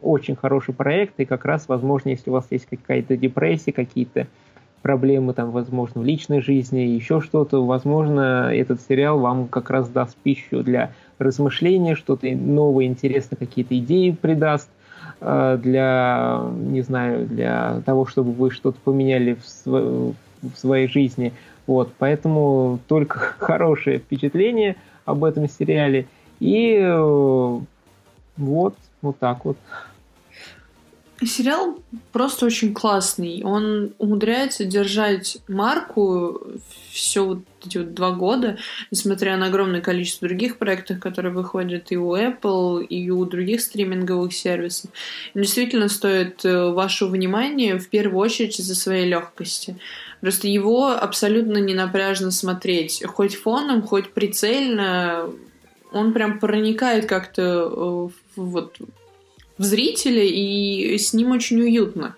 [0.01, 1.13] очень хороший проект.
[1.21, 4.27] И как раз, возможно, если у вас есть какая-то депрессия, какие-то
[4.81, 10.17] проблемы, там, возможно, в личной жизни, еще что-то, возможно, этот сериал вам как раз даст
[10.17, 14.69] пищу для размышления, что-то новое, интересное, какие-то идеи придаст
[15.21, 21.31] э, для, не знаю, для того, чтобы вы что-то поменяли в, в своей жизни.
[21.69, 26.07] Вот, поэтому только хорошее впечатление об этом сериале.
[26.39, 27.59] И э,
[28.37, 29.55] вот, вот так вот.
[31.23, 31.77] Сериал
[32.11, 33.43] просто очень классный.
[33.43, 36.41] Он умудряется держать марку
[36.91, 38.57] все вот эти вот два года,
[38.89, 44.33] несмотря на огромное количество других проектов, которые выходят и у Apple, и у других стриминговых
[44.33, 44.89] сервисов.
[45.35, 49.77] Действительно стоит э, вашего внимания в первую очередь из-за своей легкости.
[50.21, 53.03] Просто его абсолютно не напряжно смотреть.
[53.05, 55.29] Хоть фоном, хоть прицельно,
[55.91, 58.77] он прям проникает как-то э, вот
[59.57, 62.15] в зрителя, и с ним очень уютно.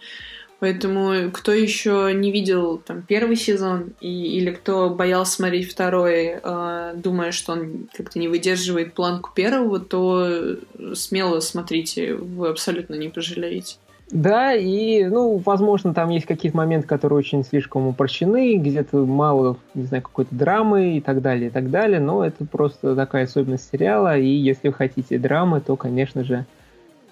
[0.60, 6.94] Поэтому кто еще не видел там первый сезон и, или кто боялся смотреть второй, э,
[6.96, 10.58] думая, что он как-то не выдерживает планку первого, то
[10.94, 13.78] смело смотрите, вы абсолютно не пожалеете.
[14.12, 19.84] Да, и, ну, возможно, там есть какие-то моменты, которые очень слишком упрощены, где-то мало, не
[19.84, 24.17] знаю, какой-то драмы и так далее, и так далее, но это просто такая особенность сериала,
[24.17, 26.45] и если вы хотите драмы, то, конечно же,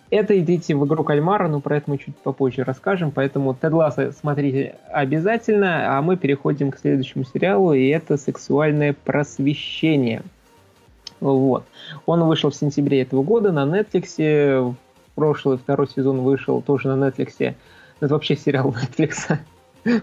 [0.09, 4.11] это идите в игру кальмара, но про это мы чуть попозже расскажем, поэтому Тед Ласса
[4.11, 10.21] смотрите обязательно, а мы переходим к следующему сериалу, и это «Сексуальное просвещение».
[11.21, 11.65] Вот.
[12.05, 14.75] Он вышел в сентябре этого года на Netflix.
[15.19, 17.53] Прошлый второй сезон вышел тоже на Netflix.
[17.99, 19.37] Это вообще сериал Netflix.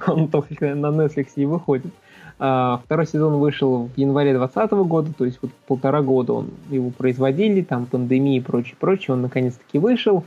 [0.06, 1.90] Он только на Netflix и выходит.
[2.38, 6.90] А, второй сезон вышел в январе 2020 года, то есть вот полтора года он его
[6.90, 10.22] производили, там пандемия и прочее, прочее, он наконец-таки вышел.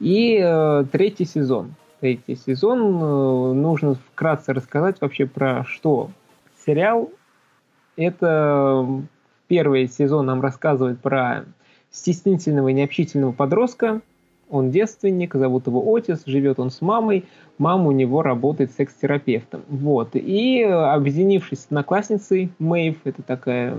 [0.00, 1.74] И э, третий сезон.
[2.00, 6.08] Третий сезон э, нужно вкратце рассказать вообще про что
[6.64, 7.10] сериал.
[7.96, 8.88] Это
[9.46, 11.44] первый сезон нам рассказывает про
[11.90, 14.00] стеснительного и необщительного подростка,
[14.52, 17.24] он девственник, зовут его Отис, живет он с мамой,
[17.58, 19.62] мама у него работает секс-терапевтом.
[19.68, 20.10] Вот.
[20.12, 23.78] И объединившись с одноклассницей, Мэйв, это такая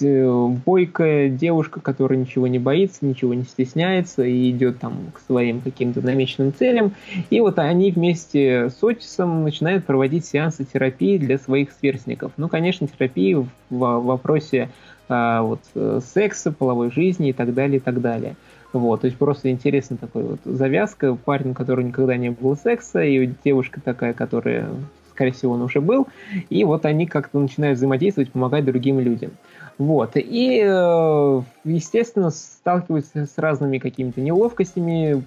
[0.00, 6.00] бойкая девушка, которая ничего не боится, ничего не стесняется и идет там к своим каким-то
[6.02, 6.92] намеченным целям.
[7.30, 12.32] И вот они вместе с Отисом начинают проводить сеансы терапии для своих сверстников.
[12.36, 14.68] Ну, конечно, терапии в вопросе
[15.08, 18.36] а, вот, э, секса, половой жизни и так далее, и так далее.
[18.78, 21.14] Вот, то есть просто интересно такой вот завязка.
[21.14, 24.68] Парень, который никогда не было секса, и девушка такая, которая,
[25.10, 26.06] скорее всего, он уже был.
[26.50, 29.32] И вот они как-то начинают взаимодействовать, помогать другим людям.
[29.78, 30.12] Вот.
[30.14, 35.22] И, э, естественно, сталкиваются с разными какими-то неловкостями,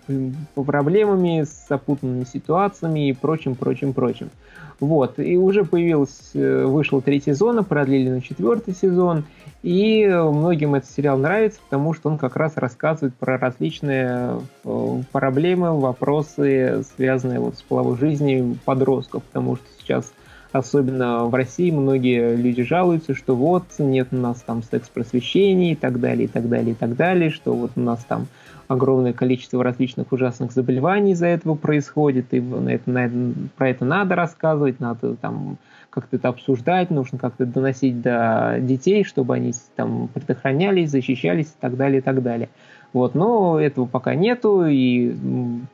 [0.56, 4.32] проблемами, с запутанными ситуациями и прочим, прочим, прочим.
[4.80, 5.20] Вот.
[5.20, 9.26] И уже появилась, э, вышел третий сезон, продлили на четвертый сезон.
[9.62, 15.80] И многим этот сериал нравится, потому что он как раз рассказывает про различные э, проблемы,
[15.80, 20.12] вопросы, связанные вот с половой жизнью подростков, потому что сейчас
[20.52, 26.00] особенно в России многие люди жалуются, что вот нет у нас там секс-просвещения и так
[26.00, 28.28] далее, и так далее, и так далее, что вот у нас там
[28.68, 33.12] огромное количество различных ужасных заболеваний из-за этого происходит, и это, на
[33.58, 35.58] про это надо рассказывать, надо там
[35.90, 41.78] как-то это обсуждать, нужно как-то доносить до детей, чтобы они там предохранялись, защищались и так
[41.78, 42.50] далее, и так далее.
[42.92, 45.12] Вот, но этого пока нету, и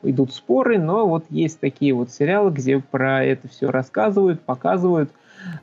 [0.02, 5.10] идут споры, но вот есть такие вот сериалы, где про это все рассказывают, показывают,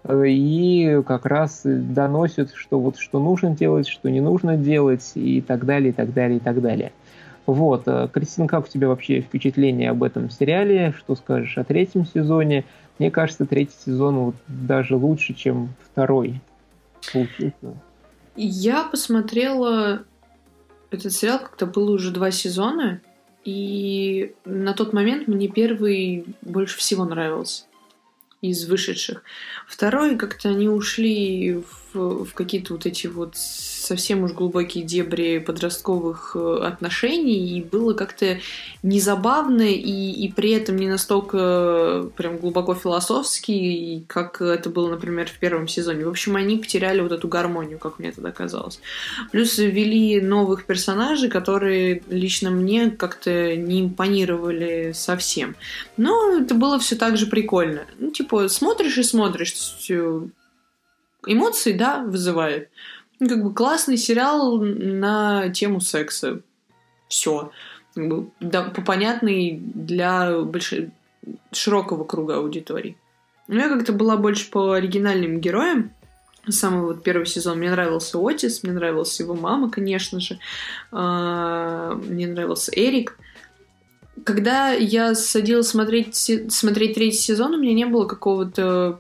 [0.04, 5.42] э, и как раз доносят, что вот что нужно делать, что не нужно делать, и
[5.42, 6.92] так далее, и так далее, и так далее.
[7.46, 10.94] Вот, э, Кристина, как у тебя вообще впечатление об этом сериале?
[10.98, 12.64] Что скажешь о третьем сезоне?
[12.98, 16.42] Мне кажется, третий сезон вот даже лучше, чем второй
[17.12, 17.76] получился.
[18.36, 20.04] Я посмотрела
[20.94, 23.02] этот сериал, как-то было уже два сезона,
[23.44, 27.66] и на тот момент мне первый больше всего нравился
[28.42, 29.24] из вышедших.
[29.68, 36.36] Второй, как-то они ушли в, в какие-то вот эти вот совсем уж глубокие дебри подростковых
[36.36, 38.40] э, отношений, и было как-то
[38.82, 45.38] незабавно, и, и при этом не настолько прям глубоко философски, как это было, например, в
[45.40, 46.06] первом сезоне.
[46.06, 48.80] В общем, они потеряли вот эту гармонию, как мне тогда казалось.
[49.32, 55.56] Плюс ввели новых персонажей, которые лично мне как-то не импонировали совсем.
[55.98, 57.86] Но это было все так же прикольно.
[58.00, 59.54] Ну, типа, смотришь и смотришь,
[61.28, 62.70] эмоции, да, вызывает.
[63.20, 66.42] Ну, как бы классный сериал на тему секса.
[67.08, 67.52] Все.
[67.94, 70.74] Как бы, да, понятный для больш...
[71.52, 72.98] широкого круга аудитории.
[73.48, 75.92] У меня как-то была больше по оригинальным героям.
[76.50, 80.40] Самый вот первый сезон мне нравился Отис, мне нравилась его мама, конечно же.
[80.92, 83.18] А, мне нравился Эрик.
[84.26, 86.16] Когда я садилась смотреть,
[86.50, 89.00] смотреть третий сезон, у меня не было какого-то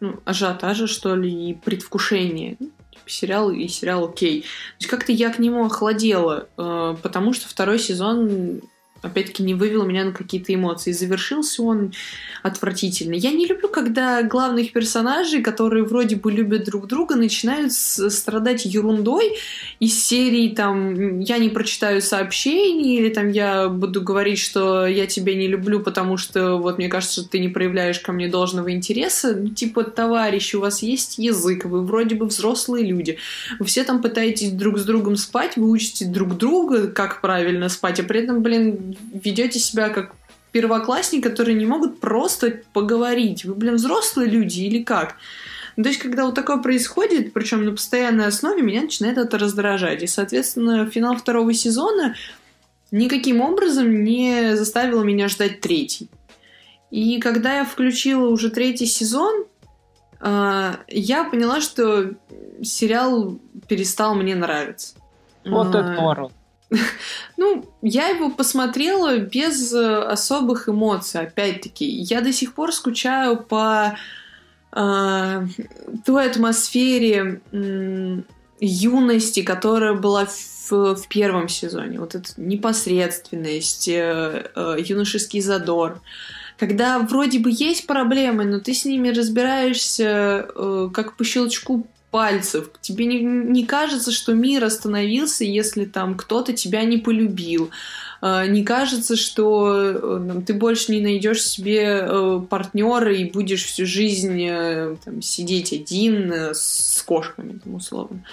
[0.00, 2.56] ну, ажиотажа, что ли, и предвкушения.
[2.58, 4.42] Ну, типа, сериал и сериал окей.
[4.42, 4.46] То
[4.80, 8.62] есть как-то я к нему охладела, э, потому что второй сезон
[9.02, 10.92] опять-таки, не вывел меня на какие-то эмоции.
[10.92, 11.92] Завершился он
[12.42, 13.14] отвратительно.
[13.14, 19.36] Я не люблю, когда главных персонажей, которые вроде бы любят друг друга, начинают страдать ерундой
[19.78, 25.34] из серии там «я не прочитаю сообщений» или там «я буду говорить, что я тебя
[25.34, 29.34] не люблю, потому что вот мне кажется, что ты не проявляешь ко мне должного интереса».
[29.34, 33.18] Ну, типа, товарищи, у вас есть язык, вы вроде бы взрослые люди.
[33.58, 38.00] Вы все там пытаетесь друг с другом спать, вы учите друг друга, как правильно спать,
[38.00, 40.14] а при этом, блин, ведете себя как
[40.52, 43.44] первоклассники, которые не могут просто поговорить.
[43.44, 45.16] Вы, блин, взрослые люди или как?
[45.76, 50.02] Ну, то есть, когда вот такое происходит, причем на постоянной основе, меня начинает это раздражать.
[50.02, 52.16] И, соответственно, финал второго сезона
[52.90, 56.08] никаким образом не заставил меня ждать третий.
[56.90, 59.44] И когда я включила уже третий сезон,
[60.18, 62.14] а, я поняла, что
[62.62, 64.94] сериал перестал мне нравиться.
[65.44, 66.32] Вот это поворот.
[67.36, 71.86] Ну, я его посмотрела без э, особых эмоций, опять-таки.
[71.86, 73.96] Я до сих пор скучаю по
[74.72, 75.46] э,
[76.04, 78.20] той атмосфере э,
[78.60, 81.98] юности, которая была в, в первом сезоне.
[81.98, 86.00] Вот эта непосредственность, э, э, юношеский задор.
[86.58, 92.70] Когда вроде бы есть проблемы, но ты с ними разбираешься э, как по щелчку пальцев.
[92.80, 97.70] Тебе не, не кажется, что мир остановился, если там кто-то тебя не полюбил.
[98.20, 103.86] А, не кажется, что э, ты больше не найдешь себе э, партнера и будешь всю
[103.86, 108.24] жизнь э, там, сидеть один с кошками, там, условно.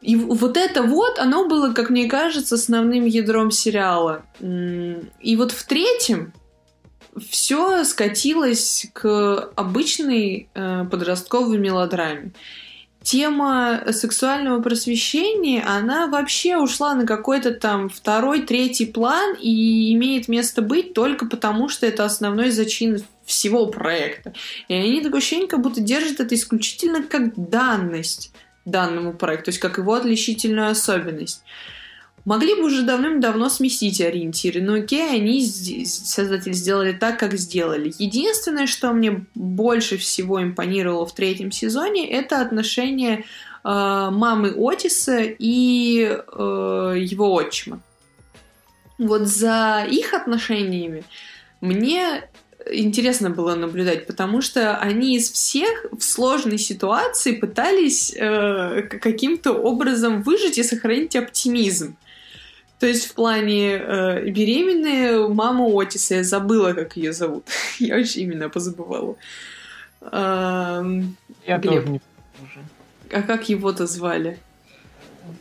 [0.00, 4.24] И вот это вот, оно было, как мне кажется, основным ядром сериала.
[4.40, 6.32] И вот в третьем
[7.30, 12.32] все скатилось к обычной э, подростковой мелодраме
[13.02, 20.62] тема сексуального просвещения, она вообще ушла на какой-то там второй, третий план и имеет место
[20.62, 24.32] быть только потому, что это основной зачин всего проекта.
[24.68, 28.32] И они такое ощущение, как будто держат это исключительно как данность
[28.64, 31.42] данному проекту, то есть как его отличительную особенность.
[32.24, 37.92] Могли бы уже давным-давно сместить ориентиры, но окей, они, создатели, сделали так, как сделали.
[37.98, 43.24] Единственное, что мне больше всего импонировало в третьем сезоне, это отношение э,
[43.64, 47.80] мамы Отиса и э, его отчима.
[48.98, 51.02] Вот за их отношениями
[51.60, 52.28] мне
[52.70, 60.22] интересно было наблюдать, потому что они из всех в сложной ситуации пытались э, каким-то образом
[60.22, 61.96] выжить и сохранить оптимизм.
[62.82, 67.44] То есть в плане э, беременная мама Отиса, я забыла, как ее зовут.
[67.78, 69.14] я очень именно позабывала.
[70.00, 70.82] Э,
[71.46, 71.74] я Глеб.
[71.74, 72.00] тоже не
[72.42, 72.60] уже.
[73.12, 74.40] А как его-то звали?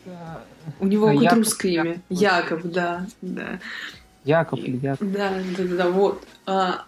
[0.06, 0.44] Да.
[0.80, 2.02] У него а, какое русское имя?
[2.10, 3.60] Яков, да, да.
[4.24, 5.12] Яков или Яков.
[5.12, 6.24] Да, да, да, да вот.
[6.46, 6.86] А,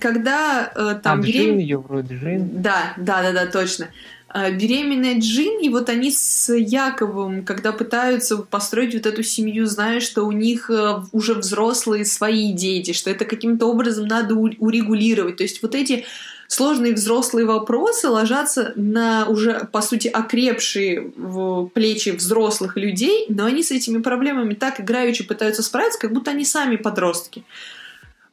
[0.00, 1.44] когда э, там а, берем...
[1.44, 2.60] Джин ее вроде, Джин.
[2.60, 3.86] Да, да, да, да, точно.
[4.28, 10.00] А, беременная Джин, и вот они с Яковом, когда пытаются построить вот эту семью, зная,
[10.00, 15.36] что у них э, уже взрослые свои дети, что это каким-то образом надо урегулировать.
[15.36, 16.04] То есть вот эти
[16.48, 23.62] сложные взрослые вопросы ложатся на уже, по сути, окрепшие в плечи взрослых людей, но они
[23.62, 27.44] с этими проблемами так играючи пытаются справиться, как будто они сами подростки.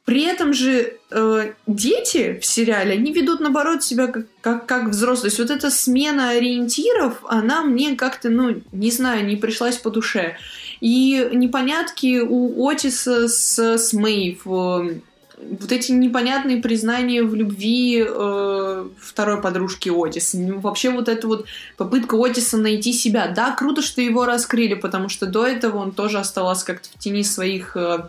[0.04, 5.30] При этом же э, дети в сериале, они ведут, наоборот, себя как, как, как взрослые.
[5.30, 9.90] То есть вот эта смена ориентиров, она мне как-то, ну, не знаю, не пришлась по
[9.90, 10.36] душе.
[10.82, 15.00] И непонятки у Отиса с, с Мэйв, э,
[15.38, 20.36] вот эти непонятные признания в любви э, второй подружки Отиса.
[20.58, 21.46] Вообще вот эта вот
[21.78, 23.28] попытка Отиса найти себя.
[23.28, 27.22] Да, круто, что его раскрыли, потому что до этого он тоже оставался как-то в тени
[27.22, 27.74] своих...
[27.76, 28.08] Э,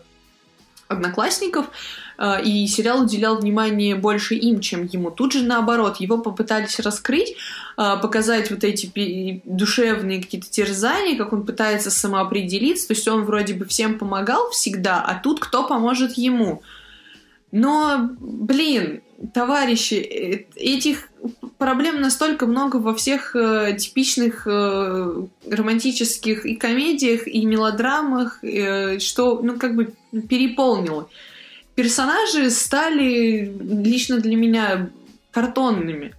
[0.88, 1.66] одноклассников,
[2.18, 5.12] э, и сериал уделял внимание больше им, чем ему.
[5.12, 7.36] Тут же наоборот, его попытались раскрыть,
[7.78, 13.54] э, показать вот эти душевные какие-то терзания, как он пытается самоопределиться, то есть он вроде
[13.54, 16.62] бы всем помогал всегда, а тут кто поможет ему?
[17.52, 19.02] Но, блин,
[19.34, 21.10] товарищи, э, этих
[21.58, 29.42] проблем настолько много во всех э, типичных э, романтических и комедиях, и мелодрамах, э, что,
[29.42, 31.10] ну, как бы переполнило.
[31.76, 34.90] Персонажи стали лично для меня
[35.32, 36.14] картонными.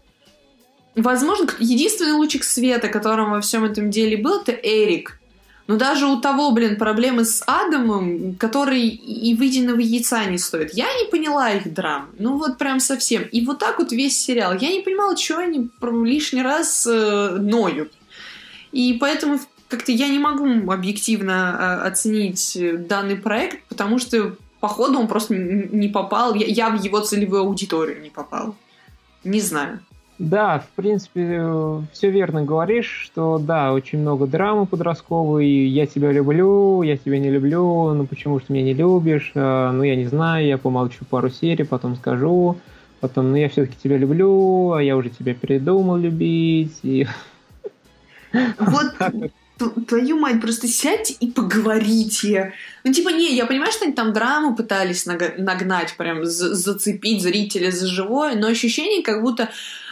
[0.94, 5.18] Возможно, единственный лучик света, которым во всем этом деле был, это Эрик.
[5.66, 10.74] Но даже у того, блин, проблемы с Адамом, который и выеденного яйца не стоит.
[10.74, 12.08] Я не поняла их драм.
[12.18, 13.24] Ну вот прям совсем.
[13.24, 14.56] И вот так вот весь сериал.
[14.56, 15.68] Я не понимала, что они
[16.04, 17.92] лишний раз э, ноют.
[18.70, 22.56] И поэтому как-то я не могу объективно а, оценить
[22.86, 28.00] данный проект, потому что походу он просто не попал, я, я в его целевую аудиторию
[28.00, 28.54] не попал.
[29.24, 29.80] Не знаю.
[30.18, 31.44] Да, в принципе,
[31.92, 37.30] все верно говоришь, что да, очень много драмы подростковой, я тебя люблю, я тебя не
[37.30, 41.04] люблю, ну почему же ты меня не любишь, а, ну я не знаю, я помолчу
[41.04, 42.56] пару серий, потом скажу,
[43.00, 46.78] потом, ну я все-таки тебя люблю, а я уже тебя передумал любить.
[46.82, 47.06] И...
[48.58, 48.94] Вот
[49.86, 52.52] твою мать, просто сядьте и поговорите.
[52.84, 57.86] Ну, типа, не, я понимаю, что они там драму пытались нагнать, прям зацепить зрителя за
[57.86, 59.48] живое, но ощущение, как будто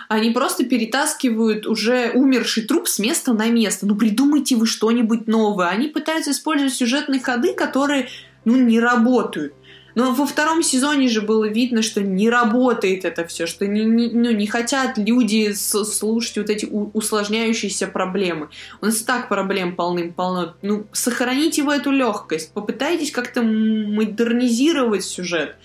[0.08, 3.86] они просто перетаскивают уже умерший труп с места на место.
[3.86, 5.68] Ну, придумайте вы что-нибудь новое.
[5.68, 8.08] Они пытаются использовать сюжетные ходы, которые,
[8.44, 9.54] ну, не работают.
[9.94, 14.08] Но во втором сезоне же было видно, что не работает это все, что не, не,
[14.08, 18.48] ну, не хотят люди слушать вот эти усложняющиеся проблемы.
[18.80, 20.56] У нас и так проблем полным-полно.
[20.62, 25.56] Ну, сохраните вы эту легкость, попытайтесь как-то модернизировать сюжет.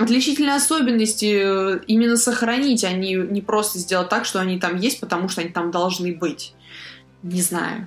[0.00, 4.98] Отличительные особенности э, именно сохранить, а не, не просто сделать так, что они там есть,
[4.98, 6.54] потому что они там должны быть.
[7.22, 7.86] Не знаю.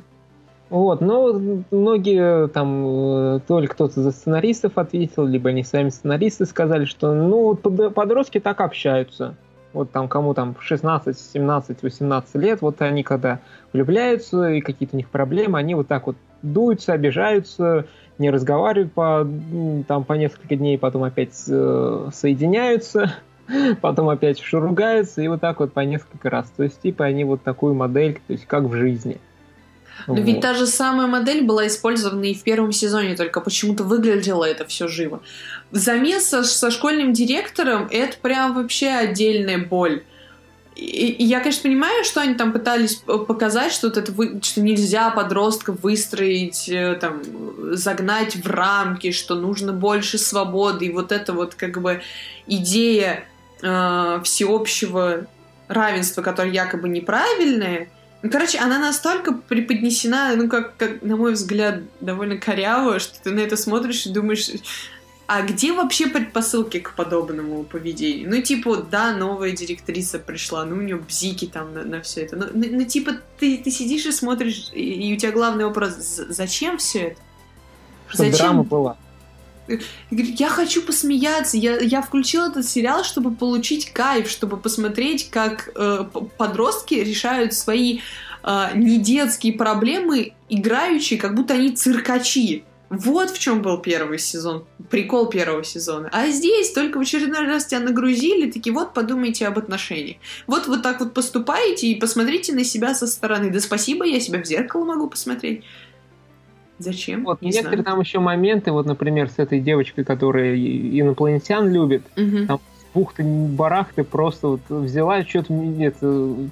[0.70, 1.34] Вот, но
[1.72, 7.16] многие там, э, то ли кто-то за сценаристов ответил, либо они сами сценаристы сказали, что
[7.16, 9.36] ну подростки так общаются.
[9.74, 13.40] Вот там кому там 16, 17, 18 лет, вот они когда
[13.72, 17.88] влюбляются и какие-то у них проблемы, они вот так вот дуются, обижаются,
[18.18, 19.28] не разговаривают по,
[19.88, 23.16] там, по несколько дней, потом опять э, соединяются,
[23.82, 26.52] потом опять ругаются, и вот так вот по несколько раз.
[26.56, 29.20] То есть, типа, они вот такую модель, то есть, как в жизни.
[30.08, 30.24] Но вот.
[30.24, 34.66] ведь та же самая модель была использована и в первом сезоне, только почему-то выглядело это
[34.66, 35.22] все живо.
[35.72, 40.04] Замес со, со школьным директором это прям вообще отдельная боль.
[40.76, 45.12] И, я, конечно, понимаю, что они там пытались показать, что, вот это вы, что нельзя
[45.12, 47.22] подростка выстроить, э, там,
[47.76, 50.86] загнать в рамки, что нужно больше свободы.
[50.86, 52.02] И вот эта вот как бы
[52.48, 53.26] идея
[53.62, 55.28] э, всеобщего
[55.68, 57.90] равенства, которая якобы неправильная,
[58.24, 63.32] ну, короче, она настолько преподнесена, ну, как, как, на мой взгляд, довольно коряво, что ты
[63.32, 64.50] на это смотришь и думаешь,
[65.36, 68.30] а где вообще предпосылки к подобному поведению?
[68.30, 72.36] Ну, типа, да, новая директриса пришла, ну, у нее бзики там на, на все это.
[72.36, 75.94] Ну, ну, ну, типа, ты, ты сидишь и смотришь, и, и у тебя главный вопрос,
[75.98, 77.22] зачем все это?
[78.10, 78.46] Чтобы зачем?
[78.46, 78.98] драма была.
[80.12, 81.58] Я хочу посмеяться.
[81.58, 86.06] Я, я включила этот сериал, чтобы получить кайф, чтобы посмотреть, как э,
[86.38, 88.02] подростки решают свои
[88.44, 92.66] э, недетские проблемы, играющие, как будто они циркачи.
[92.96, 96.10] Вот в чем был первый сезон, прикол первого сезона.
[96.12, 100.18] А здесь только в очередной раз тебя нагрузили, такие вот подумайте об отношениях.
[100.46, 103.50] Вот вот так вот поступаете и посмотрите на себя со стороны.
[103.50, 105.64] Да спасибо, я себя в зеркало могу посмотреть.
[106.78, 107.24] Зачем?
[107.24, 107.96] Вот, Не некоторые знаю.
[107.96, 112.46] там еще моменты, вот, например, с этой девочкой, которая инопланетян любит, угу.
[112.48, 112.60] там
[112.94, 115.54] бухты барахты просто вот взяла, что-то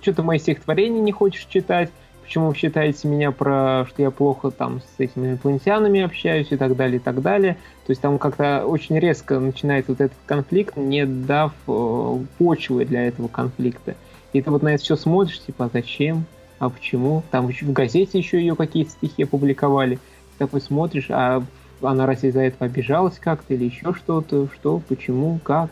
[0.01, 1.91] что-то мои стихотворения не хочешь читать,
[2.32, 6.77] почему вы считаете меня про, что я плохо там с этими инопланетянами общаюсь и так
[6.77, 7.57] далее, и так далее.
[7.86, 13.05] То есть там как-то очень резко начинается вот этот конфликт, не дав э, почвы для
[13.05, 13.95] этого конфликта.
[14.32, 16.23] И ты вот на это все смотришь, типа, а зачем?
[16.57, 17.23] А почему?
[17.32, 19.99] Там в газете еще ее какие-то стихи опубликовали
[20.38, 21.43] такой смотришь, а
[21.82, 24.47] она разве из-за этого обижалась как-то или еще что-то?
[24.53, 25.69] Что, почему, как?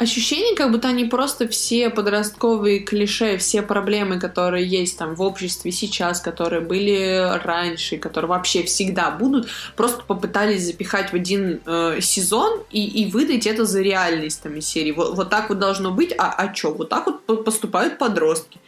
[0.00, 5.72] Ощущение, как будто они просто все подростковые клише, все проблемы, которые есть там в обществе
[5.72, 12.62] сейчас, которые были раньше, которые вообще всегда будут, просто попытались запихать в один э, сезон
[12.70, 14.92] и, и выдать это за реальность там из серии.
[14.92, 16.72] Вот, вот так вот должно быть, а, а что?
[16.72, 18.58] Вот так вот поступают подростки.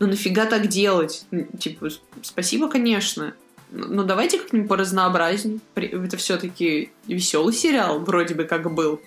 [0.00, 1.24] Ну нафига так делать?
[1.58, 1.88] Типа,
[2.20, 3.32] спасибо, конечно.
[3.70, 5.60] Ну, давайте как-нибудь по разнообразнее.
[5.74, 9.00] Это все-таки веселый сериал, вроде бы как был.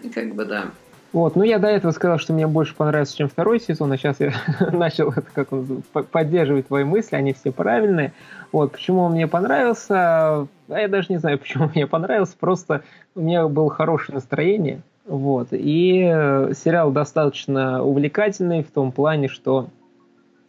[0.14, 0.66] Как бы да.
[1.12, 4.18] Вот, ну я до этого сказал, что мне больше понравился, чем второй сезон, а сейчас
[4.20, 4.32] я
[4.72, 8.14] начал это как поддерживать твои мысли, они все правильные.
[8.50, 12.82] Вот, почему он мне понравился, а я даже не знаю, почему он мне понравился, просто
[13.14, 19.68] у меня было хорошее настроение, вот, и э, сериал достаточно увлекательный в том плане, что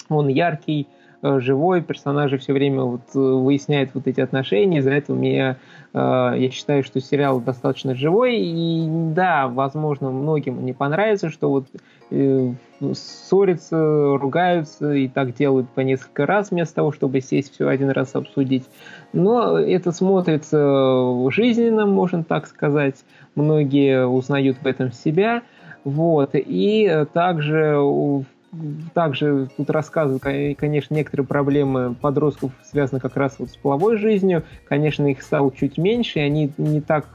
[0.08, 0.88] он яркий,
[1.24, 5.58] живой, персонажи все время вот э, выясняют вот эти отношения, из-за этого мне,
[5.94, 5.98] э,
[6.38, 11.68] я считаю, что сериал достаточно живой, и да, возможно, многим не понравится, что вот
[12.94, 18.14] ссорятся, ругаются и так делают по несколько раз вместо того, чтобы сесть все один раз
[18.16, 18.66] обсудить.
[19.14, 23.04] Но это смотрится жизненно, можно так сказать.
[23.36, 25.42] Многие узнают в этом себя.
[25.86, 26.32] Вот.
[26.34, 27.78] И также
[28.94, 30.24] также тут рассказывают,
[30.58, 34.44] конечно, некоторые проблемы подростков связаны как раз вот с половой жизнью.
[34.68, 37.08] Конечно, их стало чуть меньше, и они не так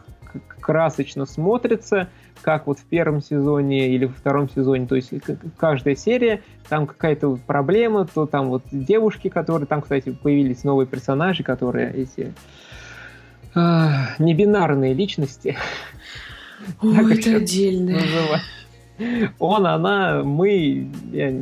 [0.61, 2.09] красочно смотрятся,
[2.43, 4.87] как вот в первом сезоне или во втором сезоне.
[4.87, 5.13] То есть
[5.57, 9.67] каждая серия, там какая-то проблема, то там вот девушки, которые...
[9.67, 12.33] Там, кстати, появились новые персонажи, которые эти
[13.55, 15.57] э, небинарные личности.
[16.83, 17.99] Ой, это отдельно.
[19.39, 20.89] Он, она, мы...
[21.13, 21.33] Я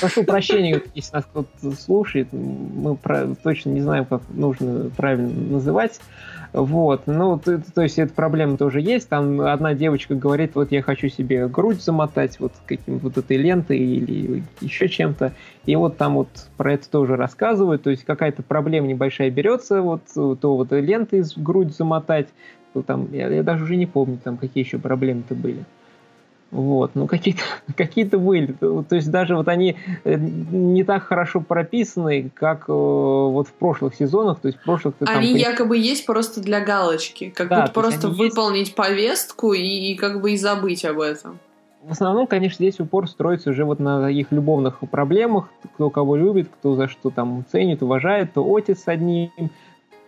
[0.00, 2.96] прошу прощения, если нас кто-то слушает, мы
[3.42, 6.00] точно не знаем, как нужно правильно называть.
[6.52, 9.08] Вот, ну, то, то есть эта проблема тоже есть.
[9.08, 13.78] Там одна девочка говорит, вот я хочу себе грудь замотать вот каким вот этой лентой
[13.78, 15.32] или еще чем-то.
[15.66, 17.84] И вот там вот про это тоже рассказывают.
[17.84, 22.26] То есть какая-то проблема небольшая берется, вот то вот лентой грудь замотать,
[22.72, 25.64] то там, я, я даже уже не помню, там какие еще проблемы-то были.
[26.50, 27.42] Вот, ну какие-то
[27.76, 28.52] какие были.
[28.52, 33.94] То есть даже вот они э, не так хорошо прописаны, как э, вот в прошлых
[33.94, 34.40] сезонах.
[34.40, 35.52] То есть в прошлых они там...
[35.52, 38.74] якобы есть просто для галочки, как да, будто просто выполнить есть...
[38.74, 41.38] повестку и, и как бы и забыть об этом.
[41.82, 46.48] В основном, конечно, здесь упор строится уже вот на их любовных проблемах, кто кого любит,
[46.48, 49.30] кто за что там ценит, уважает, то Отис с одним,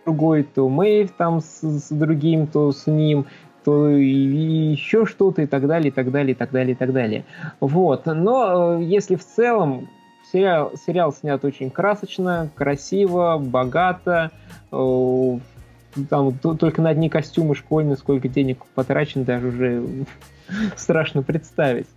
[0.05, 3.25] другой, то Мэйв там с, с другим, то с ним
[3.63, 7.25] то еще что-то и так далее, и так далее, и так далее, и так далее.
[7.59, 8.05] Вот.
[8.05, 9.89] Но э, если в целом
[10.31, 14.31] сериал, сериал снят очень красочно, красиво, богато,
[14.71, 15.37] э,
[16.09, 19.83] там только на одни костюмы школьные сколько денег потрачено, даже уже
[20.75, 21.87] страшно представить.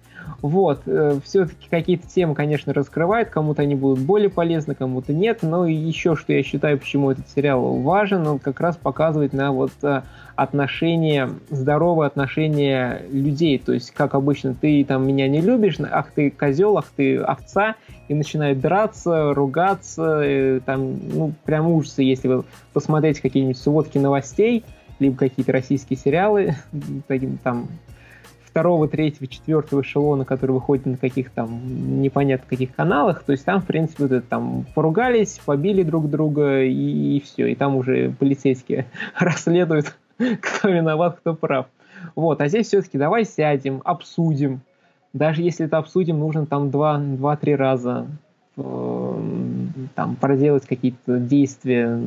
[0.43, 5.67] Вот, э, все-таки какие-то темы, конечно, раскрывают, кому-то они будут более полезны, кому-то нет, но
[5.67, 10.03] еще что я считаю, почему этот сериал важен, он как раз показывает на вот э,
[10.37, 16.31] отношения, здоровое отношение людей, то есть, как обычно, ты там меня не любишь, ах ты
[16.31, 17.77] козел, ах ты овца,
[18.09, 24.65] и начинают драться, ругаться, э, там, ну, прям ужасы, если вы посмотреть какие-нибудь сводки новостей,
[24.99, 26.55] либо какие-то российские сериалы,
[27.43, 27.69] там,
[28.57, 33.61] второго, третьего, четвертого эшелона, который выходит на каких там непонятно каких каналах, то есть там,
[33.61, 38.15] в принципе, вот это, там поругались, побили друг друга и, и все, и там уже
[38.19, 38.87] полицейские
[39.19, 39.95] расследуют,
[40.41, 41.67] кто виноват, кто прав.
[42.15, 44.63] Вот, а здесь все-таки давай сядем, обсудим.
[45.13, 48.07] Даже если это обсудим, нужно там два-три раза
[48.57, 52.01] там, проделать какие-то действия,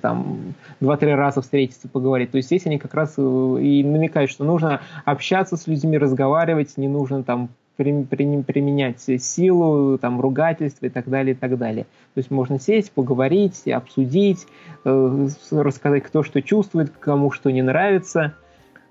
[0.00, 2.30] там, два-три раза встретиться, поговорить.
[2.30, 6.78] То есть здесь они как раз э, и намекают, что нужно общаться с людьми, разговаривать,
[6.78, 11.84] не нужно там применять силу, там, ругательство и так далее, и так далее.
[12.14, 14.46] То есть можно сесть, поговорить, обсудить,
[14.86, 18.34] э, рассказать, кто что чувствует, кому что не нравится–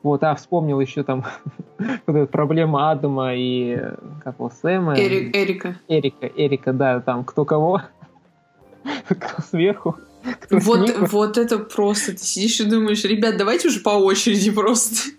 [0.04, 1.26] вот, а вспомнил еще там
[2.08, 3.78] вот эта проблема Адама и
[4.24, 4.98] как его, Сэма.
[4.98, 5.76] Эрик, Эрика.
[5.88, 7.82] Эрика, Эрика, да, там кто кого,
[9.08, 9.98] кто сверху.
[10.42, 11.06] Кто вот, снизу.
[11.06, 15.12] вот это просто, ты сидишь и думаешь, ребят, давайте уже по очереди просто.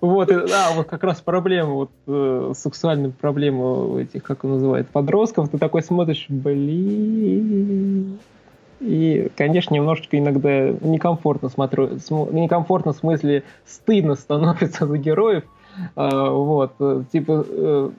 [0.00, 5.50] Вот, да, вот как раз проблема, вот э, сексуальная проблема этих, как он называет, подростков,
[5.50, 8.20] ты такой смотришь, блин,
[8.80, 11.90] и, конечно, немножечко иногда некомфортно смотрю,
[12.32, 15.44] некомфортно в смысле стыдно становится за героев.
[15.94, 16.74] А, вот,
[17.12, 17.90] типа, э,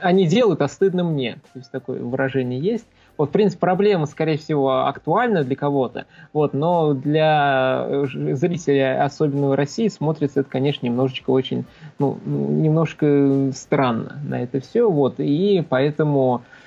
[0.00, 1.38] они делают, а стыдно мне.
[1.52, 2.86] То есть такое выражение есть.
[3.16, 9.54] Вот, в принципе, проблема, скорее всего, актуальна для кого-то, вот, но для зрителя, особенно в
[9.56, 11.64] России, смотрится это, конечно, немножечко очень,
[11.98, 16.57] ну, немножко странно на это все, вот, и поэтому Э,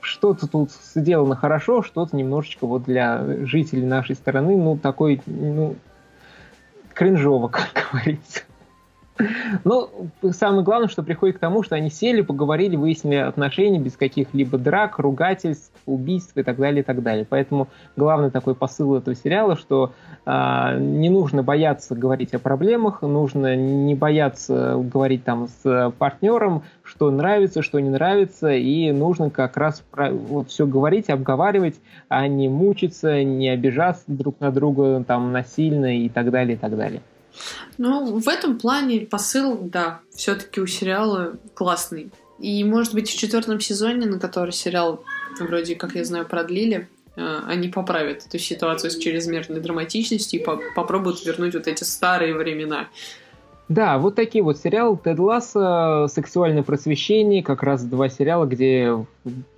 [0.00, 5.76] что-то тут сделано хорошо, что-то немножечко вот для жителей нашей страны, ну, такой, ну,
[6.94, 8.40] кринжово, как говорится.
[9.62, 9.90] Но
[10.32, 14.98] самое главное, что приходит к тому, что они сели, поговорили, выяснили отношения без каких-либо драк,
[14.98, 17.26] ругательств, убийств и так далее, и так далее.
[17.28, 19.92] Поэтому главный такой посыл этого сериала, что
[20.26, 27.10] э, не нужно бояться говорить о проблемах, нужно не бояться говорить там с партнером, что
[27.10, 31.76] нравится, что не нравится, и нужно как раз про, вот, все говорить, обговаривать,
[32.08, 36.76] а не мучиться, не обижаться друг на друга там насильно и так далее, и так
[36.76, 37.00] далее.
[37.78, 42.10] Ну, в этом плане посыл, да, все-таки у сериала классный.
[42.38, 45.02] И, может быть, в четвертом сезоне, на который сериал
[45.38, 50.60] вроде, как я знаю, продлили, э, они поправят эту ситуацию с чрезмерной драматичностью и по
[50.74, 52.88] попробуют вернуть вот эти старые времена.
[53.68, 54.98] Да, вот такие вот сериалы.
[55.02, 58.92] Тед Ласса, «Сексуальное просвещение», как раз два сериала, где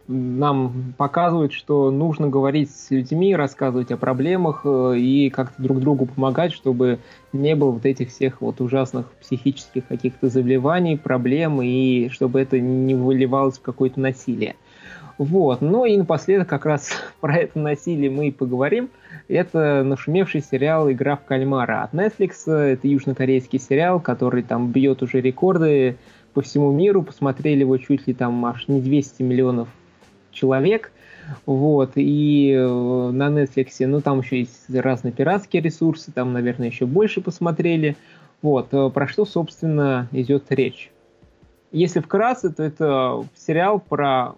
[0.09, 6.07] нам показывают, что нужно говорить с людьми, рассказывать о проблемах э, и как-то друг другу
[6.07, 7.01] помогать, чтобы
[7.33, 12.95] не было вот этих всех вот ужасных психических каких-то заболеваний, проблем, и чтобы это не
[12.95, 14.55] выливалось в какое-то насилие.
[15.19, 15.61] Вот.
[15.63, 16.91] Ну и напоследок как раз
[17.21, 18.91] про это насилие мы и поговорим.
[19.29, 22.51] Это нашумевший сериал «Игра в кальмара» от Netflix.
[22.51, 25.97] Это южнокорейский сериал, который там бьет уже рекорды
[26.33, 27.03] по всему миру.
[27.03, 29.69] Посмотрели его чуть ли там аж не 200 миллионов
[30.37, 30.93] человек.
[31.45, 36.87] Вот, и э, на Netflix, ну, там еще есть разные пиратские ресурсы, там, наверное, еще
[36.87, 37.97] больше посмотрели.
[38.43, 40.93] Вот, э, про что, собственно, идет речь.
[41.73, 44.37] Если вкратце, то это сериал про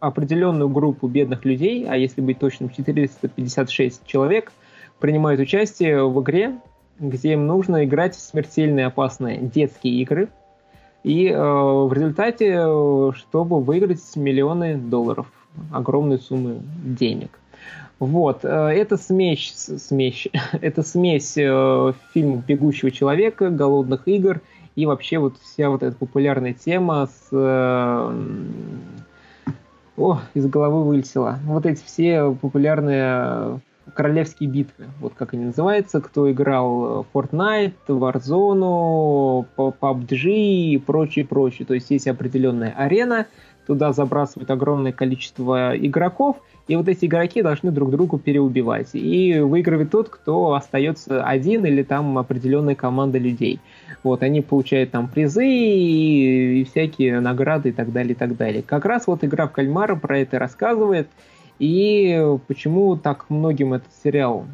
[0.00, 4.52] определенную группу бедных людей, а если быть точным, 456 человек,
[4.98, 6.58] принимают участие в игре,
[6.98, 10.28] где им нужно играть в смертельные опасные детские игры.
[11.04, 15.26] И э, в результате, чтобы выиграть миллионы долларов,
[15.70, 17.38] огромные суммы денег.
[17.98, 24.40] Вот, э, это смесь, смесь, это смесь э, фильмов «Бегущего человека», «Голодных игр»
[24.76, 28.24] и вообще вот вся вот эта популярная тема с э,
[29.96, 31.38] о, из головы вылетело.
[31.44, 33.60] Вот эти все популярные
[33.92, 41.66] королевские битвы, вот как они называются, кто играл Fortnite, Warzone, PUBG и прочее, прочее.
[41.66, 43.26] То есть есть определенная арена,
[43.66, 48.90] туда забрасывают огромное количество игроков, и вот эти игроки должны друг другу переубивать.
[48.94, 53.60] И выигрывает тот, кто остается один или там определенная команда людей.
[54.02, 58.62] Вот, они получают там призы и, и всякие награды и так далее, и так далее.
[58.62, 61.08] Как раз вот игра в кальмара про это рассказывает,
[61.58, 64.46] и почему так многим этот сериал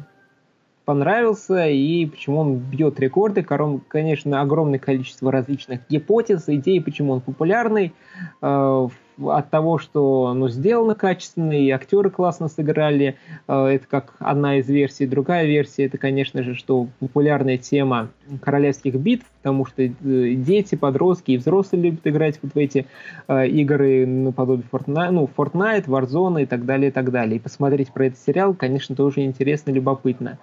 [0.85, 3.43] понравился и почему он бьет рекорды.
[3.43, 7.93] Конечно, огромное количество различных гипотез, идей, почему он популярный.
[8.41, 8.87] Э,
[9.29, 13.17] от того, что ну, сделано качественно, и актеры классно сыграли.
[13.47, 15.05] Э, это как одна из версий.
[15.05, 18.09] Другая версия, это, конечно же, что популярная тема
[18.41, 22.85] королевских битв, потому что э, дети, подростки и взрослые любят играть вот в эти
[23.27, 27.37] э, игры наподобие Fortnite, ну, Fortnite, Warzone и так далее, и так далее.
[27.37, 30.37] И посмотреть про этот сериал, конечно, тоже интересно, любопытно.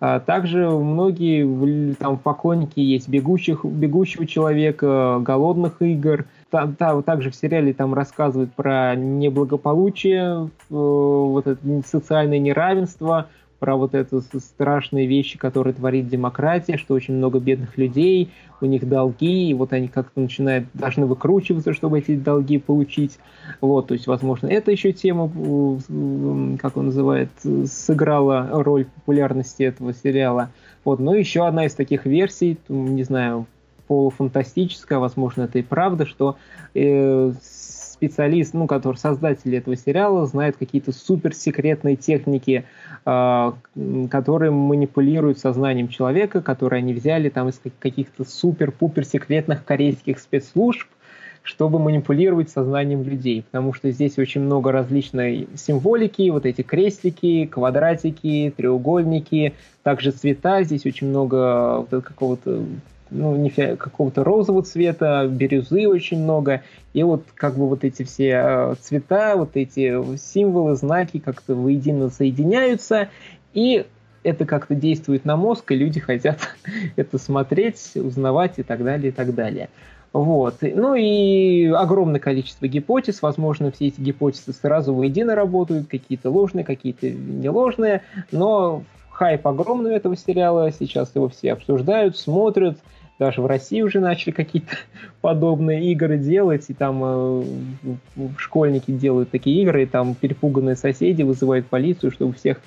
[0.00, 7.94] А также многие там поклонники есть бегущих, бегущего человека, голодных игр– также в сериале там
[7.94, 13.28] рассказывают про неблагополучие, э, вот это социальное неравенство,
[13.60, 18.30] про вот это страшные вещи, которые творит демократия, что очень много бедных людей,
[18.62, 23.18] у них долги, и вот они как-то начинают, должны выкручиваться, чтобы эти долги получить.
[23.60, 27.28] Вот, то есть, возможно, эта еще тема, э, как он называет,
[27.66, 30.50] сыграла роль популярности этого сериала.
[30.84, 33.46] Вот, но еще одна из таких версий, не знаю,
[33.90, 36.36] полуфантастическое, возможно, это и правда, что
[36.74, 42.64] э, специалист, ну, который создатель этого сериала, знает какие-то суперсекретные техники,
[43.04, 43.52] э,
[44.08, 50.86] которые манипулируют сознанием человека, которые они взяли там из каких-то супер-пупер секретных корейских спецслужб,
[51.42, 58.54] чтобы манипулировать сознанием людей, потому что здесь очень много различной символики, вот эти крестики, квадратики,
[58.56, 62.62] треугольники, также цвета, здесь очень много вот какого-то
[63.10, 66.62] ну, не какого-то розового цвета, бирюзы очень много.
[66.92, 72.10] И вот как бы вот эти все э, цвета, вот эти символы, знаки как-то воедино
[72.10, 73.08] соединяются.
[73.54, 73.86] И
[74.22, 76.38] это как-то действует на мозг, и люди хотят
[76.96, 79.68] это смотреть, узнавать и так далее, и так далее.
[80.12, 80.56] Вот.
[80.62, 83.22] Ну и огромное количество гипотез.
[83.22, 88.02] Возможно, все эти гипотезы сразу воедино работают, какие-то ложные, какие-то не ложные.
[88.32, 90.72] Но хайп огромный у этого сериала.
[90.72, 92.78] Сейчас его все обсуждают, смотрят
[93.20, 94.76] даже в России уже начали какие-то
[95.20, 97.44] подобные игры делать, и там э,
[98.38, 102.60] школьники делают такие игры, и там перепуганные соседи вызывают полицию, чтобы всех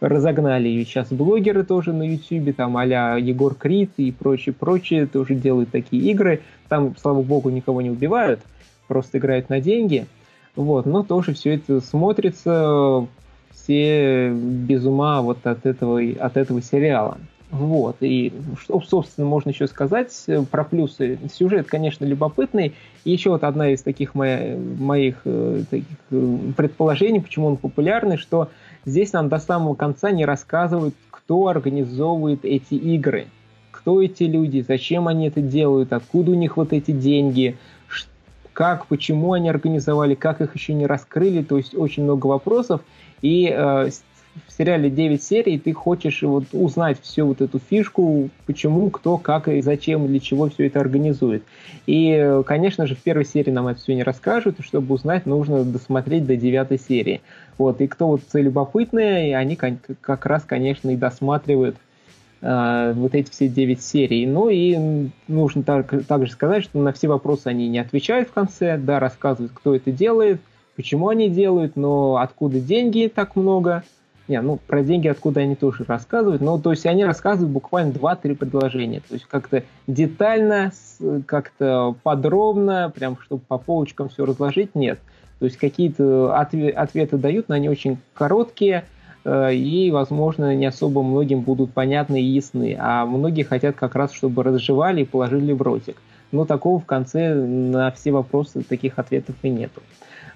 [0.00, 0.68] разогнали.
[0.68, 6.02] И сейчас блогеры тоже на YouTube, там а Егор Крид и прочее, тоже делают такие
[6.12, 6.42] игры.
[6.68, 8.40] Там, слава богу, никого не убивают,
[8.86, 10.06] просто играют на деньги.
[10.54, 13.06] Вот, но тоже все это смотрится
[13.52, 17.16] все без ума вот от этого, от этого сериала.
[17.54, 21.20] Вот, и что, собственно, можно еще сказать э, про плюсы.
[21.32, 22.74] Сюжет, конечно, любопытный.
[23.04, 28.16] И еще вот одна из таких моих, моих э, таких э, предположений, почему он популярный,
[28.16, 28.50] что
[28.84, 33.26] здесь нам до самого конца не рассказывают, кто организовывает эти игры.
[33.70, 37.56] Кто эти люди, зачем они это делают, откуда у них вот эти деньги,
[38.52, 41.44] как, почему они организовали, как их еще не раскрыли.
[41.44, 42.80] То есть очень много вопросов.
[43.22, 43.46] И
[44.46, 49.48] в сериале 9 серий, ты хочешь вот узнать всю вот эту фишку, почему, кто, как
[49.48, 51.44] и зачем, для чего все это организует.
[51.86, 55.64] И, конечно же, в первой серии нам это все не расскажут, и чтобы узнать, нужно
[55.64, 57.20] досмотреть до девятой серии.
[57.58, 61.76] Вот, и кто вот любопытные, они как раз, конечно, и досматривают
[62.40, 64.26] э, вот эти все 9 серий.
[64.26, 68.78] Ну и нужно так, также сказать, что на все вопросы они не отвечают в конце,
[68.78, 70.40] да, рассказывают, кто это делает,
[70.76, 73.84] почему они делают, но откуда деньги так много.
[74.26, 78.34] Не, ну про деньги откуда они тоже рассказывают, но то есть они рассказывают буквально 2-3
[78.36, 80.72] предложения, то есть как-то детально,
[81.26, 84.98] как-то подробно, прям чтобы по полочкам все разложить, нет.
[85.40, 88.84] То есть какие-то ответы дают, но они очень короткие,
[89.24, 92.76] э, и, возможно, не особо многим будут понятны и ясны.
[92.78, 95.96] А многие хотят как раз, чтобы разжевали и положили в ротик.
[96.32, 99.82] Но такого в конце на все вопросы таких ответов и нету.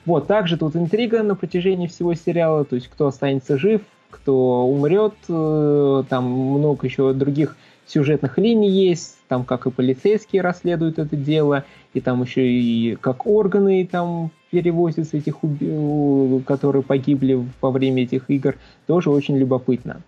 [0.09, 5.13] Вот, также тут интрига на протяжении всего сериала, то есть кто останется жив, кто умрет,
[5.29, 11.65] э, там много еще других сюжетных линий есть, там как и полицейские расследуют это дело,
[11.93, 16.43] и там еще и как органы там перевозятся этих, уби...
[16.47, 18.57] которые погибли во время этих игр,
[18.87, 20.01] тоже очень любопытно.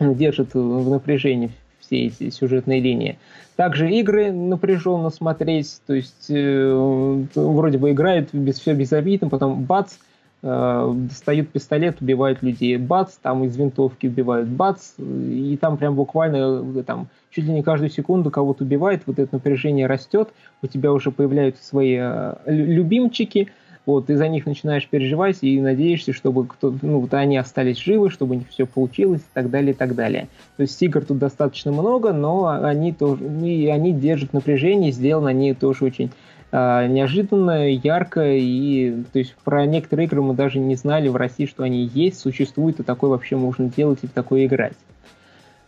[0.00, 1.52] Держит в напряжении
[1.86, 3.18] все эти сюжетные линии.
[3.56, 9.94] Также игры напряженно смотреть, то есть э, вроде бы играют без, все безобидно, потом бац,
[10.42, 16.62] э, достают пистолет, убивают людей, бац, там из винтовки убивают, бац, и там прям буквально
[16.78, 20.30] э, там чуть ли не каждую секунду кого-то убивает, вот это напряжение растет,
[20.62, 23.48] у тебя уже появляются свои э, любимчики–
[23.86, 28.10] вот, ты за них начинаешь переживать и надеешься, чтобы кто, ну, вот они остались живы,
[28.10, 30.28] чтобы у них все получилось и так далее, и так далее.
[30.56, 35.52] То есть игр тут достаточно много, но они тоже, и они держат напряжение, сделаны они
[35.52, 36.10] тоже очень
[36.50, 41.44] э, неожиданно, ярко, и то есть про некоторые игры мы даже не знали в России,
[41.44, 44.76] что они есть, существуют, и такое вообще можно делать и в такое играть.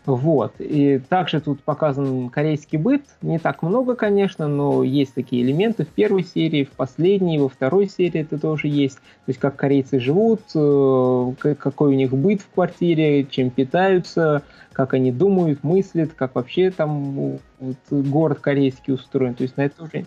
[0.07, 0.55] Вот.
[0.61, 3.03] И также тут показан корейский быт.
[3.23, 7.89] Не так много, конечно, но есть такие элементы в первой серии, в последней, во второй
[7.89, 8.97] серии это тоже есть.
[8.97, 14.43] То есть как корейцы живут, э, какой у них быт в квартире, чем питаются,
[14.73, 19.35] как они думают, мыслят, как вообще там вот, город корейский устроен.
[19.35, 20.07] То есть на это тоже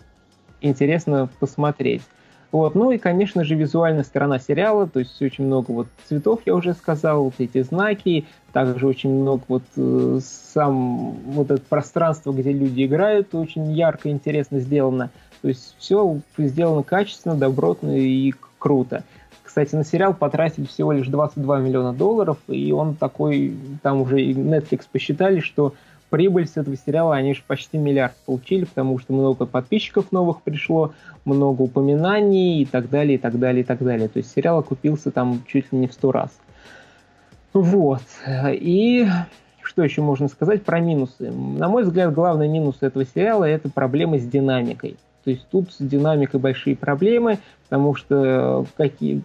[0.62, 2.02] интересно посмотреть.
[2.52, 2.74] Вот.
[2.74, 6.74] Ну и, конечно же, визуальная сторона сериала, то есть очень много вот цветов, я уже
[6.74, 10.18] сказал, вот эти знаки, также очень много вот э,
[10.52, 15.10] сам вот это пространство, где люди играют, очень ярко и интересно сделано.
[15.42, 19.04] То есть все сделано качественно, добротно и круто.
[19.44, 24.32] Кстати, на сериал потратили всего лишь 22 миллиона долларов, и он такой, там уже и
[24.32, 25.74] Netflix посчитали, что
[26.10, 30.92] прибыль с этого сериала они же почти миллиард получили, потому что много подписчиков новых пришло,
[31.24, 34.08] много упоминаний и так далее, и так далее, и так далее.
[34.08, 36.30] То есть сериал окупился там чуть ли не в сто раз.
[37.52, 38.02] Вот.
[38.50, 39.06] И
[39.62, 41.30] что еще можно сказать про минусы?
[41.30, 44.96] На мой взгляд, главный минус этого сериала– это проблемы с динамикой.
[45.24, 49.22] То есть тут с динамикой большие проблемы, потому что какие,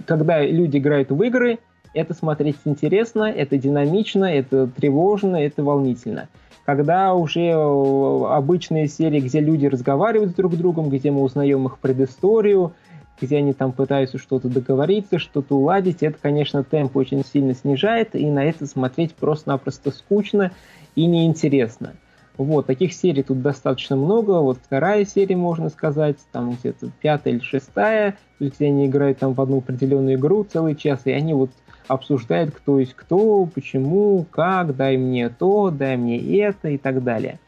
[0.00, 1.58] когда люди играют в игры,
[1.96, 6.28] это смотреть интересно, это динамично, это тревожно, это волнительно.
[6.64, 11.78] Когда уже э, обычные серии, где люди разговаривают друг с другом, где мы узнаем их
[11.78, 12.74] предысторию,
[13.20, 18.26] где они там пытаются что-то договориться, что-то уладить, это, конечно, темп очень сильно снижает, и
[18.30, 20.52] на это смотреть просто-напросто скучно
[20.96, 21.94] и неинтересно.
[22.36, 24.42] Вот, таких серий тут достаточно много.
[24.42, 29.18] Вот вторая серия, можно сказать, там где-то пятая или шестая, то есть где они играют
[29.18, 31.50] там в одну определенную игру целый час, и они вот
[31.88, 37.38] обсуждает, кто есть кто, почему, как, дай мне то, дай мне это и так далее.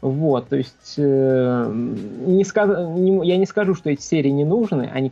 [0.00, 1.72] Вот, то есть э,
[2.26, 2.68] не сказ...
[2.96, 5.10] не, я не скажу, что эти серии не нужны, они,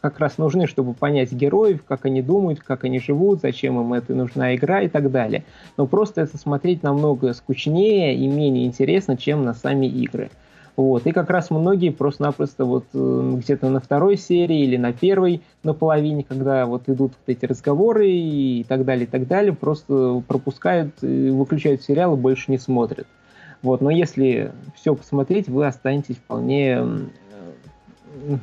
[0.00, 4.14] как раз нужны, чтобы понять героев, как они думают, как они живут, зачем им это
[4.14, 5.44] нужна игра и так далее.
[5.76, 10.30] Но просто это смотреть намного скучнее и менее интересно, чем на сами игры.
[10.74, 11.06] Вот.
[11.06, 15.74] И как раз многие просто-напросто вот э, где-то на второй серии или на первой, на
[15.74, 21.02] половине, когда вот идут вот эти разговоры и так далее, и так далее, просто пропускают,
[21.02, 23.06] выключают сериал и больше не смотрят.
[23.62, 23.82] Вот.
[23.82, 26.82] Но если все посмотреть, вы останетесь вполне
[28.24, 28.38] э,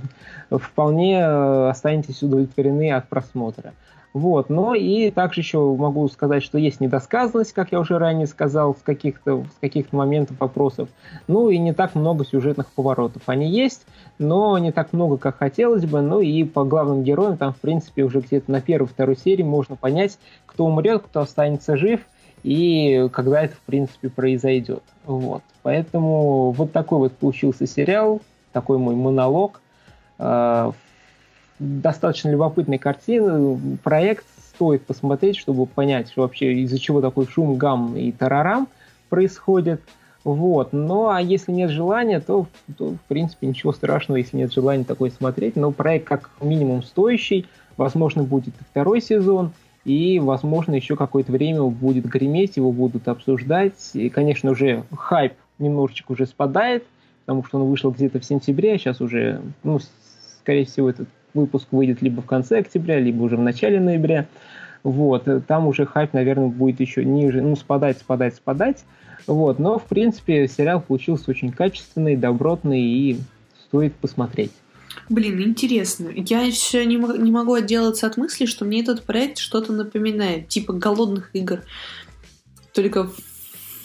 [0.51, 3.73] вполне э, останетесь удовлетворены от просмотра.
[4.13, 4.49] Вот.
[4.49, 8.81] Но и также еще могу сказать, что есть недосказанность, как я уже ранее сказал, с
[8.81, 10.89] каких-то с каких моментов вопросов.
[11.27, 13.21] Ну и не так много сюжетных поворотов.
[13.27, 13.85] Они есть,
[14.17, 16.01] но не так много, как хотелось бы.
[16.01, 20.17] Ну и по главным героям там, в принципе, уже где-то на первой-второй серии можно понять,
[20.45, 22.01] кто умрет, кто останется жив
[22.43, 24.83] и когда это, в принципе, произойдет.
[25.05, 25.43] Вот.
[25.61, 28.21] Поэтому вот такой вот получился сериал,
[28.53, 29.61] такой мой монолог.
[30.17, 30.71] Э,
[31.59, 37.95] достаточно любопытной картины, проект стоит посмотреть, чтобы понять, что вообще из-за чего такой шум, гам
[37.95, 38.67] и тарарам
[39.09, 39.81] происходит.
[40.23, 40.73] Вот.
[40.73, 42.47] Ну, а если нет желания, то,
[42.77, 45.55] то, в принципе, ничего страшного, если нет желания такой смотреть.
[45.55, 47.45] Но проект как минимум стоящий.
[47.77, 49.51] Возможно, будет второй сезон.
[49.85, 53.91] И, возможно, еще какое-то время будет греметь, его будут обсуждать.
[53.93, 56.83] И, конечно, уже хайп немножечко уже спадает,
[57.25, 59.79] потому что он вышел где-то в сентябре, а сейчас уже, ну,
[60.41, 64.27] скорее всего, этот выпуск выйдет либо в конце октября, либо уже в начале ноября.
[64.83, 68.85] Вот, там уже хайп, наверное, будет еще ниже, ну, спадать, спадать, спадать.
[69.27, 73.19] Вот, но, в принципе, сериал получился очень качественный, добротный и
[73.67, 74.51] стоит посмотреть.
[75.09, 76.09] Блин, интересно.
[76.15, 80.73] Я еще не, не могу отделаться от мысли, что мне этот проект что-то напоминает, типа
[80.73, 81.61] голодных игр,
[82.73, 83.09] только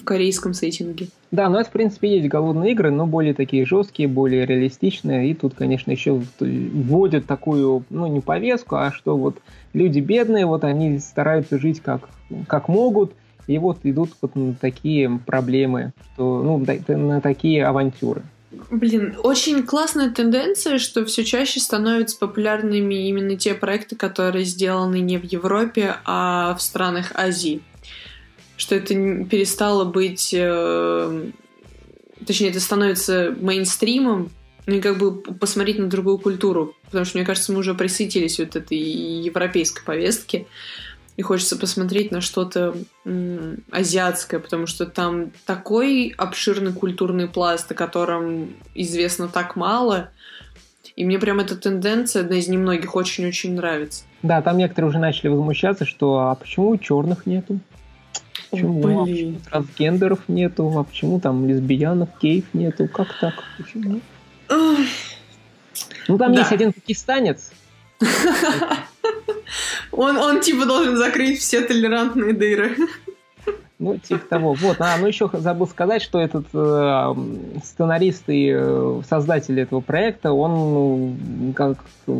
[0.04, 1.08] в корейском сеттинге.
[1.30, 5.30] Да, но это, в принципе, есть голодные игры, но более такие жесткие, более реалистичные.
[5.30, 9.38] И тут, конечно, еще вводят такую, ну, не повестку, а что вот
[9.72, 12.08] люди бедные, вот они стараются жить как,
[12.46, 13.12] как могут,
[13.46, 18.22] и вот идут вот на такие проблемы, что, ну, на такие авантюры.
[18.70, 25.18] Блин, очень классная тенденция, что все чаще становятся популярными именно те проекты, которые сделаны не
[25.18, 27.62] в Европе, а в странах Азии
[28.56, 28.94] что это
[29.24, 30.34] перестало быть...
[30.36, 31.30] Э,
[32.26, 34.30] точнее, это становится мейнстримом,
[34.66, 36.74] ну и как бы посмотреть на другую культуру.
[36.86, 40.46] Потому что, мне кажется, мы уже присытились вот этой европейской повестки.
[41.16, 42.74] И хочется посмотреть на что-то
[43.70, 50.10] азиатское, потому что там такой обширный культурный пласт, о котором известно так мало.
[50.96, 54.04] И мне прям эта тенденция, одна из немногих, очень-очень нравится.
[54.22, 57.60] Да, там некоторые уже начали возмущаться, что а почему черных нету?
[58.54, 59.04] Почему?
[59.04, 59.40] Блин.
[59.46, 60.72] А трансгендеров нету?
[60.78, 62.88] А почему там лесбиянок, геев нету?
[62.88, 63.34] Как так?
[63.58, 64.00] Почему?
[64.48, 66.40] Ну, там да.
[66.40, 67.52] есть один пакистанец.
[69.96, 72.76] Он, он типа должен закрыть все толерантные дыры.
[73.80, 74.54] Ну, типа того.
[74.54, 77.14] Вот, а, ну еще забыл сказать, что этот э,
[77.62, 81.78] сценарист и э, создатель этого проекта, он ну, как,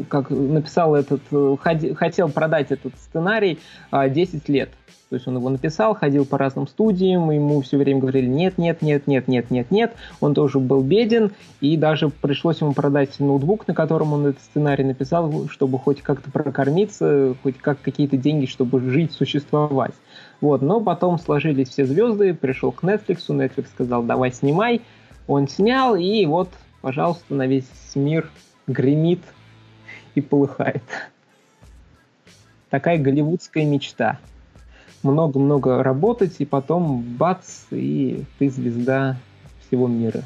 [0.09, 1.57] как написал этот, э,
[1.95, 3.61] хотел продать этот сценарий
[3.93, 4.71] э, 10 лет.
[5.11, 8.81] То есть он его написал, ходил по разным студиям, ему все время говорили нет, нет,
[8.81, 9.95] нет, нет, нет, нет, нет.
[10.21, 14.85] Он тоже был беден, и даже пришлось ему продать ноутбук, на котором он этот сценарий
[14.85, 19.95] написал, чтобы хоть как-то прокормиться, хоть как какие-то деньги, чтобы жить, существовать.
[20.41, 24.81] Вот, но потом сложились все звезды, пришел к Netflix, Netflix сказал, давай снимай.
[25.27, 26.49] Он снял, и вот,
[26.81, 28.31] пожалуйста, на весь мир
[28.67, 29.21] гремит
[30.15, 30.83] и полыхает.
[32.71, 34.19] Такая голливудская мечта
[35.05, 39.17] много-много работать, и потом бац, и ты звезда
[39.67, 40.25] всего мира.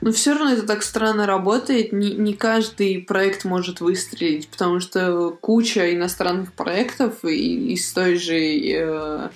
[0.00, 1.92] Но все равно это так странно работает.
[1.92, 8.36] Не, не каждый проект может выстрелить, потому что куча иностранных проектов и, из той же
[8.36, 9.28] э,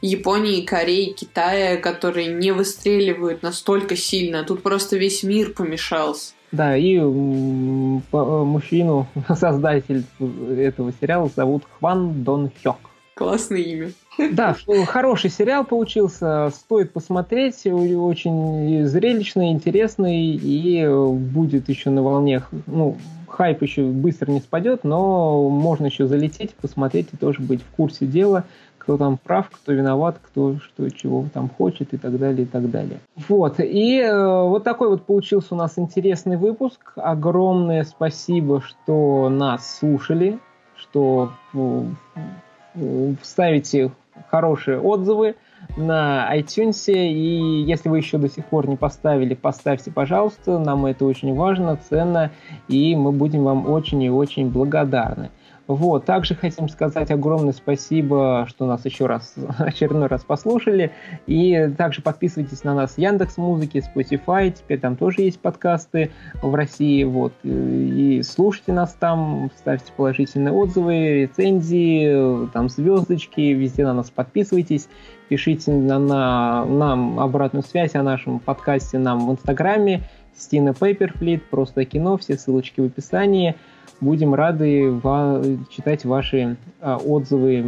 [0.00, 4.44] Японии, Кореи, Китая, которые не выстреливают настолько сильно.
[4.44, 6.34] Тут просто весь мир помешался.
[6.52, 6.98] Да, и
[8.12, 12.76] мужчину, создатель этого сериала, зовут Хван Дон Хёк.
[13.14, 13.92] Классное имя.
[14.32, 14.56] Да,
[14.86, 22.96] хороший сериал получился, стоит посмотреть, очень зрелищный, интересный и будет еще на волне, ну,
[23.28, 28.06] хайп еще быстро не спадет, но можно еще залететь, посмотреть и тоже быть в курсе
[28.06, 28.44] дела,
[28.78, 32.68] кто там прав, кто виноват, кто что, чего там хочет и так далее, и так
[32.70, 32.98] далее.
[33.28, 36.92] Вот, и э, вот такой вот получился у нас интересный выпуск.
[36.96, 40.38] Огромное спасибо, что нас слушали,
[40.76, 41.30] что
[43.22, 43.90] ставите
[44.30, 45.36] хорошие отзывы
[45.76, 46.92] на iTunes.
[46.92, 50.58] И если вы еще до сих пор не поставили, поставьте, пожалуйста.
[50.58, 52.30] Нам это очень важно, ценно,
[52.68, 55.30] и мы будем вам очень и очень благодарны.
[55.66, 56.04] Вот.
[56.04, 60.92] Также хотим сказать огромное спасибо, что нас еще раз, очередной раз послушали.
[61.26, 64.50] И также подписывайтесь на нас в Яндекс Музыке, Spotify.
[64.50, 66.10] Теперь там тоже есть подкасты
[66.42, 67.04] в России.
[67.04, 67.32] Вот.
[67.44, 74.88] И слушайте нас там, ставьте положительные отзывы, рецензии, там звездочки, везде на нас подписывайтесь.
[75.28, 80.02] Пишите на, на, нам обратную связь о нашем подкасте нам в Инстаграме.
[80.36, 83.54] Стина Пейперфлит, просто кино, все ссылочки в описании.
[84.00, 87.64] Будем рады ва- читать ваши а, отзывы,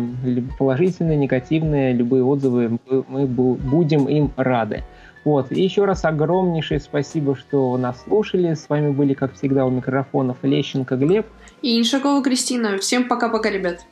[0.59, 4.83] положительные, негативные, любые отзывы, мы будем им рады.
[5.25, 5.53] Вот.
[5.53, 8.55] И еще раз огромнейшее спасибо, что нас слушали.
[8.55, 11.27] С вами были, как всегда, у микрофонов Лещенко Глеб.
[11.63, 12.79] И Иншакова Кристина.
[12.79, 13.87] Всем пока-пока, ребят.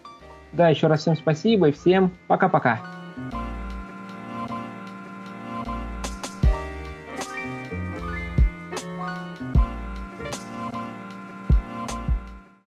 [0.53, 2.81] Да, еще раз всем спасибо и всем пока-пока.